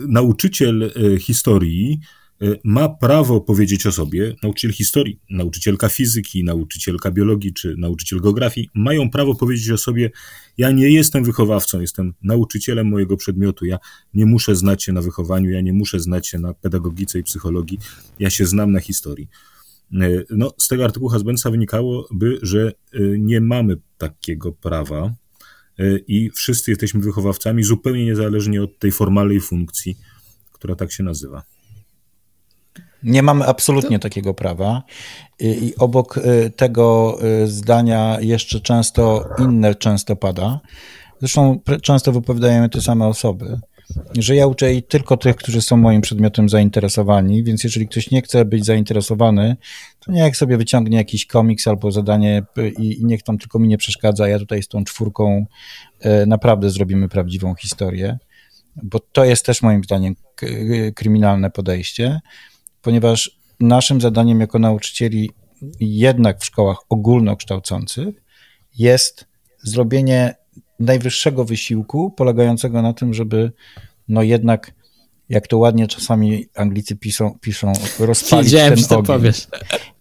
nauczyciel 0.09 0.83
e, 0.83 1.19
historii 1.19 2.01
e, 2.43 2.47
ma 2.65 2.89
prawo 2.89 3.41
powiedzieć 3.41 3.87
o 3.87 3.93
sobie, 3.93 4.35
nauczyciel 4.43 4.73
historii, 4.73 5.21
nauczycielka 5.31 5.89
fizyki, 5.89 6.45
nauczycielka 6.45 7.11
biologii 7.11 7.53
czy 7.53 7.75
nauczyciel 7.79 8.21
geografii 8.21 8.69
mają 8.75 9.11
prawo 9.11 9.35
powiedzieć 9.35 9.71
o 9.71 9.79
sobie: 9.79 10.11
Ja 10.59 10.71
nie 10.71 10.91
jestem 10.91 11.25
wychowawcą, 11.25 11.81
jestem 11.81 12.15
nauczycielem 12.23 12.89
mojego 12.89 13.17
przedmiotu, 13.17 13.65
ja 13.65 13.79
nie 14.15 14.27
muszę 14.27 14.57
znać 14.57 14.85
się 14.85 14.93
na 14.93 15.03
wychowaniu, 15.03 15.51
ja 15.51 15.61
nie 15.61 15.73
muszę 15.73 16.01
znać 16.01 16.29
się 16.29 16.39
na 16.39 16.55
pedagogice 16.55 17.19
i 17.19 17.23
psychologii, 17.23 17.79
ja 18.19 18.31
się 18.31 18.47
znam 18.47 18.73
na 18.73 18.81
historii. 18.81 19.29
No, 20.31 20.55
z 20.59 20.69
tego 20.69 20.85
artykułu 20.85 21.11
Hasbensa 21.11 21.51
wynikałoby, 21.51 22.39
że 22.43 22.73
nie 23.19 23.41
mamy 23.41 23.77
takiego 23.99 24.53
prawa, 24.53 25.15
i 26.09 26.31
wszyscy 26.31 26.71
jesteśmy 26.71 27.01
wychowawcami, 27.01 27.65
zupełnie 27.65 28.05
niezależnie 28.05 28.63
od 28.63 28.79
tej 28.79 28.93
formalnej 28.93 29.41
funkcji, 29.41 29.97
która 30.53 30.75
tak 30.75 30.93
się 30.93 31.03
nazywa. 31.03 31.43
Nie 33.03 33.23
mamy 33.23 33.47
absolutnie 33.47 33.99
to... 33.99 34.03
takiego 34.03 34.35
prawa. 34.35 34.83
I, 35.39 35.67
I, 35.67 35.77
obok 35.77 36.19
e, 36.19 36.51
tego 36.51 37.19
e, 37.23 37.47
zdania 37.47 38.19
jeszcze 38.21 38.61
często 38.61 39.29
inne 39.39 39.75
często 39.75 40.17
pada. 40.17 40.61
Zresztą 41.21 41.61
często 41.83 42.13
wypowiadają 42.13 42.69
te 42.69 42.81
same 42.81 43.07
osoby 43.07 43.61
że 44.19 44.37
ja 44.37 44.47
uczę 44.47 44.83
tylko 44.89 45.17
tych, 45.17 45.37
którzy 45.37 45.63
są 45.63 45.77
moim 45.77 46.01
przedmiotem 46.01 46.49
zainteresowani, 46.49 47.45
więc 47.45 47.65
jeżeli 47.65 47.89
ktoś 47.89 48.11
nie 48.11 48.23
chce 48.23 48.45
być 48.45 48.65
zainteresowany, 48.65 49.57
to 50.01 50.13
niech 50.13 50.37
sobie 50.37 50.57
wyciągnie 50.57 50.97
jakiś 50.97 51.27
komiks 51.27 51.69
albo 51.69 51.91
zadanie 51.91 52.43
i, 52.79 53.01
i 53.01 53.05
niech 53.05 53.23
tam 53.23 53.39
tylko 53.39 53.59
mi 53.59 53.69
nie 53.69 53.79
przeszkadza. 53.79 54.29
Ja 54.29 54.39
tutaj 54.39 54.63
z 54.63 54.69
tą 54.69 54.85
czwórką 54.85 55.47
e, 56.01 56.27
naprawdę 56.27 56.71
zrobimy 56.71 57.09
prawdziwą 57.09 57.55
historię, 57.55 58.19
bo 58.83 58.99
to 58.99 59.25
jest 59.25 59.47
też 59.47 59.63
moim 59.63 59.85
zdaniem 59.85 60.15
kryminalne 60.95 61.51
podejście, 61.51 62.21
ponieważ 62.83 63.39
naszym 63.61 64.01
zadaniem 64.01 64.41
jako 64.41 64.59
nauczycieli 64.59 65.31
jednak 65.81 66.41
w 66.41 66.45
szkołach 66.45 66.77
ogólnokształcących 66.89 68.23
jest 68.79 69.27
zrobienie 69.63 70.35
najwyższego 70.85 71.45
wysiłku, 71.45 72.11
polegającego 72.11 72.83
na 72.83 72.93
tym, 72.93 73.15
żeby 73.15 73.53
no 74.09 74.23
jednak 74.23 74.75
jak 75.29 75.47
to 75.47 75.59
ładnie 75.59 75.87
czasami 75.89 76.47
Anglicy 76.57 76.97
piszą, 76.97 77.39
piszą 77.41 77.73
rozpalić 77.99 78.47
Wiedziałem, 78.53 78.75
ten 78.75 78.85
to 78.85 78.99
ogień. 78.99 79.07
powiesz. 79.07 79.47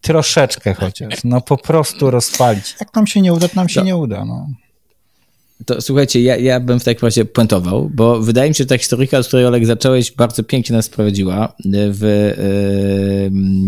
Troszeczkę 0.02 0.74
chociaż, 0.74 1.24
no 1.24 1.41
po 1.41 1.58
prostu 1.58 2.12
rozpalić. 2.12 2.76
Jak 2.80 2.96
nam 2.96 3.08
się 3.08 3.22
nie 3.22 3.34
uda, 3.34 3.48
to 3.48 3.56
nam 3.56 3.70
się 3.70 3.80
No. 3.80 3.86
nie 3.86 3.98
uda, 3.98 4.26
no. 4.26 4.48
To 5.65 5.82
słuchajcie, 5.82 6.21
ja, 6.21 6.38
ja 6.38 6.60
bym 6.60 6.80
w 6.80 6.84
takim 6.84 7.06
razie 7.06 7.26
puentował, 7.26 7.89
bo 7.93 8.19
wydaje 8.19 8.50
mi 8.50 8.56
się, 8.56 8.63
że 8.63 8.67
ta 8.67 8.78
historyjka, 8.78 9.17
od 9.17 9.28
której 9.28 9.45
Olek 9.45 9.65
zacząłeś, 9.65 10.12
bardzo 10.12 10.43
pięknie 10.43 10.76
nas 10.76 10.89
prowadziła 10.89 11.54
w, 11.65 12.02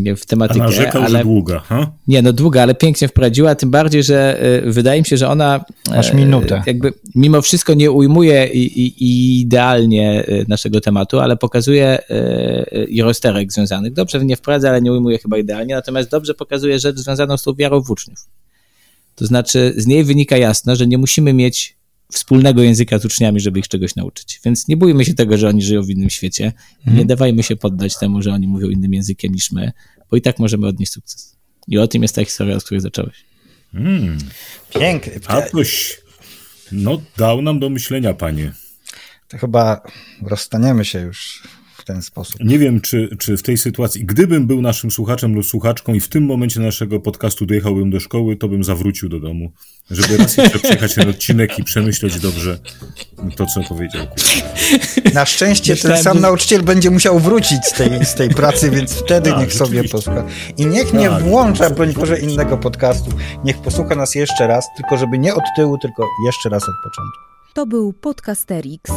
yy, 0.05 0.15
w 0.15 0.23
A 0.23 0.25
tematykę. 0.25 0.59
narzekał, 0.59 1.01
ale... 1.01 1.17
że 1.17 1.23
długa, 1.23 1.59
ha? 1.59 1.91
Nie, 2.07 2.21
no 2.21 2.33
długa, 2.33 2.61
ale 2.61 2.75
pięknie 2.75 3.07
wprowadziła, 3.07 3.55
tym 3.55 3.71
bardziej, 3.71 4.03
że 4.03 4.43
y, 4.65 4.71
wydaje 4.71 5.01
mi 5.01 5.05
się, 5.05 5.17
że 5.17 5.29
ona 5.29 5.65
Masz 5.89 6.11
e, 6.11 6.15
minutę. 6.15 6.63
jakby 6.65 6.93
mimo 7.15 7.41
wszystko 7.41 7.73
nie 7.73 7.91
ujmuje 7.91 8.47
i, 8.47 8.81
i, 8.81 9.03
i 9.03 9.41
idealnie 9.41 10.23
naszego 10.47 10.81
tematu, 10.81 11.19
ale 11.19 11.37
pokazuje 11.37 11.99
i 12.87 13.01
rozterek 13.01 13.51
związanych. 13.51 13.93
Dobrze 13.93 14.25
nie 14.25 14.35
wprowadza, 14.35 14.69
ale 14.69 14.81
nie 14.81 14.91
ujmuje 14.91 15.17
chyba 15.17 15.37
idealnie, 15.37 15.75
natomiast 15.75 16.09
dobrze 16.09 16.33
pokazuje 16.33 16.79
rzecz 16.79 16.97
związaną 16.97 17.37
z 17.37 17.43
tą 17.43 17.53
wiarą 17.53 17.81
w 17.81 17.89
uczniów. 17.89 18.19
To 19.15 19.25
znaczy 19.25 19.73
z 19.77 19.87
niej 19.87 20.03
wynika 20.03 20.37
jasno, 20.37 20.75
że 20.75 20.87
nie 20.87 20.97
musimy 20.97 21.33
mieć 21.33 21.77
wspólnego 22.13 22.63
języka 22.63 22.99
z 22.99 23.05
uczniami, 23.05 23.39
żeby 23.39 23.59
ich 23.59 23.67
czegoś 23.67 23.95
nauczyć. 23.95 24.39
Więc 24.45 24.67
nie 24.67 24.77
bójmy 24.77 25.05
się 25.05 25.13
tego, 25.13 25.37
że 25.37 25.49
oni 25.49 25.61
żyją 25.61 25.83
w 25.83 25.89
innym 25.89 26.09
świecie. 26.09 26.53
Nie 26.87 27.05
dawajmy 27.05 27.43
się 27.43 27.55
poddać 27.55 27.97
temu, 27.97 28.21
że 28.21 28.31
oni 28.31 28.47
mówią 28.47 28.69
innym 28.69 28.93
językiem 28.93 29.33
niż 29.33 29.51
my, 29.51 29.71
bo 30.11 30.17
i 30.17 30.21
tak 30.21 30.39
możemy 30.39 30.67
odnieść 30.67 30.91
sukces. 30.91 31.37
I 31.67 31.77
o 31.77 31.87
tym 31.87 32.01
jest 32.01 32.15
ta 32.15 32.25
historia, 32.25 32.55
od 32.55 32.63
której 32.63 32.81
zacząłeś. 32.81 33.25
Hmm. 33.71 34.17
Piękny. 34.79 35.19
A 35.27 35.41
toś, 35.41 36.01
no 36.71 37.01
dał 37.17 37.41
nam 37.41 37.59
do 37.59 37.69
myślenia, 37.69 38.13
panie. 38.13 38.53
To 39.27 39.37
chyba 39.37 39.81
rozstaniemy 40.21 40.85
się 40.85 40.99
już 40.99 41.43
w 41.83 41.85
ten 41.85 42.01
sposób. 42.01 42.35
Nie 42.43 42.59
wiem, 42.59 42.81
czy, 42.81 43.09
czy 43.19 43.37
w 43.37 43.43
tej 43.43 43.57
sytuacji, 43.57 44.05
gdybym 44.05 44.47
był 44.47 44.61
naszym 44.61 44.91
słuchaczem 44.91 45.35
lub 45.35 45.45
słuchaczką 45.45 45.93
i 45.93 45.99
w 45.99 46.07
tym 46.07 46.25
momencie 46.25 46.59
naszego 46.59 46.99
podcastu 46.99 47.45
dojechałbym 47.45 47.89
do 47.89 47.99
szkoły, 47.99 48.35
to 48.35 48.47
bym 48.47 48.63
zawrócił 48.63 49.09
do 49.09 49.19
domu, 49.19 49.51
żeby 49.91 50.17
raz 50.17 50.37
jeszcze 50.37 50.59
przejechać 50.59 50.95
ten 50.95 51.09
odcinek 51.09 51.59
i 51.59 51.63
przemyśleć 51.63 52.19
dobrze 52.19 52.59
to, 53.35 53.45
co 53.45 53.63
powiedział. 53.63 54.05
Na 55.13 55.25
szczęście 55.25 55.67
ten 55.75 55.75
Myślałem, 55.75 56.03
sam 56.03 56.13
że- 56.17 56.21
nauczyciel 56.21 56.63
będzie 56.63 56.89
musiał 56.91 57.19
wrócić 57.19 57.65
z 57.65 57.73
tej, 57.73 58.05
z 58.05 58.13
tej 58.13 58.29
pracy, 58.29 58.69
więc 58.71 58.93
wtedy 58.93 59.29
Tak, 59.29 59.39
niech 59.39 59.53
sobie 59.53 59.83
posłucha. 59.83 60.23
I 60.57 60.65
niech 60.65 60.93
nie 60.93 61.09
Tak. 61.09 61.23
włącza, 61.23 61.69
broń 61.69 61.93
Boże, 61.93 62.19
innego 62.19 62.57
podcastu. 62.57 63.11
Niech 63.45 63.57
posłucha 63.57 63.95
nas 63.95 64.15
jeszcze 64.15 64.47
raz, 64.47 64.65
tylko 64.77 64.97
żeby 64.97 65.19
nie 65.19 65.35
od 65.35 65.43
tyłu, 65.55 65.77
tylko 65.77 66.07
jeszcze 66.25 66.49
raz 66.49 66.63
od 66.63 66.75
początku. 66.83 67.17
To 67.53 67.65
był 67.65 67.93
Podcasterix. 67.93 68.91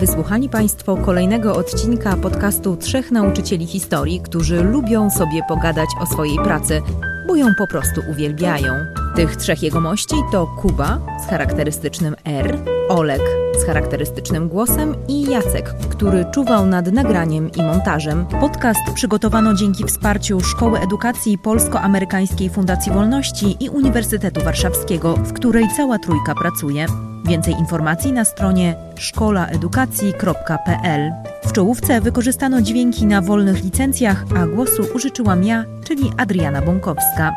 Wysłuchali 0.00 0.48
Państwo 0.48 0.96
kolejnego 0.96 1.56
odcinka 1.56 2.16
podcastu 2.16 2.76
Trzech 2.76 3.10
Nauczycieli 3.10 3.66
Historii, 3.66 4.20
którzy 4.20 4.62
lubią 4.62 5.10
sobie 5.10 5.42
pogadać 5.48 5.88
o 6.00 6.06
swojej 6.06 6.36
pracy, 6.36 6.82
bo 7.26 7.36
ją 7.36 7.46
po 7.58 7.66
prostu 7.66 8.00
uwielbiają. 8.10 8.72
Tych 9.18 9.36
trzech 9.36 9.62
jegomości 9.62 10.14
to 10.32 10.46
Kuba 10.46 10.98
z 11.24 11.26
charakterystycznym 11.30 12.16
R, 12.24 12.58
Olek 12.88 13.20
z 13.60 13.64
charakterystycznym 13.64 14.48
głosem 14.48 14.94
i 15.08 15.22
Jacek, 15.22 15.74
który 15.90 16.24
czuwał 16.34 16.66
nad 16.66 16.92
nagraniem 16.92 17.52
i 17.52 17.62
montażem. 17.62 18.26
Podcast 18.26 18.80
przygotowano 18.94 19.54
dzięki 19.54 19.84
wsparciu 19.84 20.40
Szkoły 20.40 20.80
Edukacji 20.80 21.38
Polsko-Amerykańskiej 21.38 22.50
Fundacji 22.50 22.92
Wolności 22.92 23.64
i 23.64 23.68
Uniwersytetu 23.68 24.44
Warszawskiego, 24.44 25.14
w 25.14 25.32
której 25.32 25.68
cała 25.76 25.98
trójka 25.98 26.34
pracuje. 26.34 26.86
Więcej 27.24 27.54
informacji 27.54 28.12
na 28.12 28.24
stronie 28.24 28.76
szkolaedukacji.pl. 28.96 31.12
W 31.44 31.52
czołówce 31.52 32.00
wykorzystano 32.00 32.62
dźwięki 32.62 33.06
na 33.06 33.22
wolnych 33.22 33.64
licencjach, 33.64 34.24
a 34.36 34.46
głosu 34.46 34.86
użyczyłam 34.94 35.44
ja, 35.44 35.64
czyli 35.84 36.12
Adriana 36.16 36.62
Bąkowska. 36.62 37.32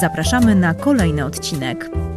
Zapraszamy 0.00 0.54
na 0.54 0.74
kolejny 1.20 1.24
odcinek. 1.24 2.09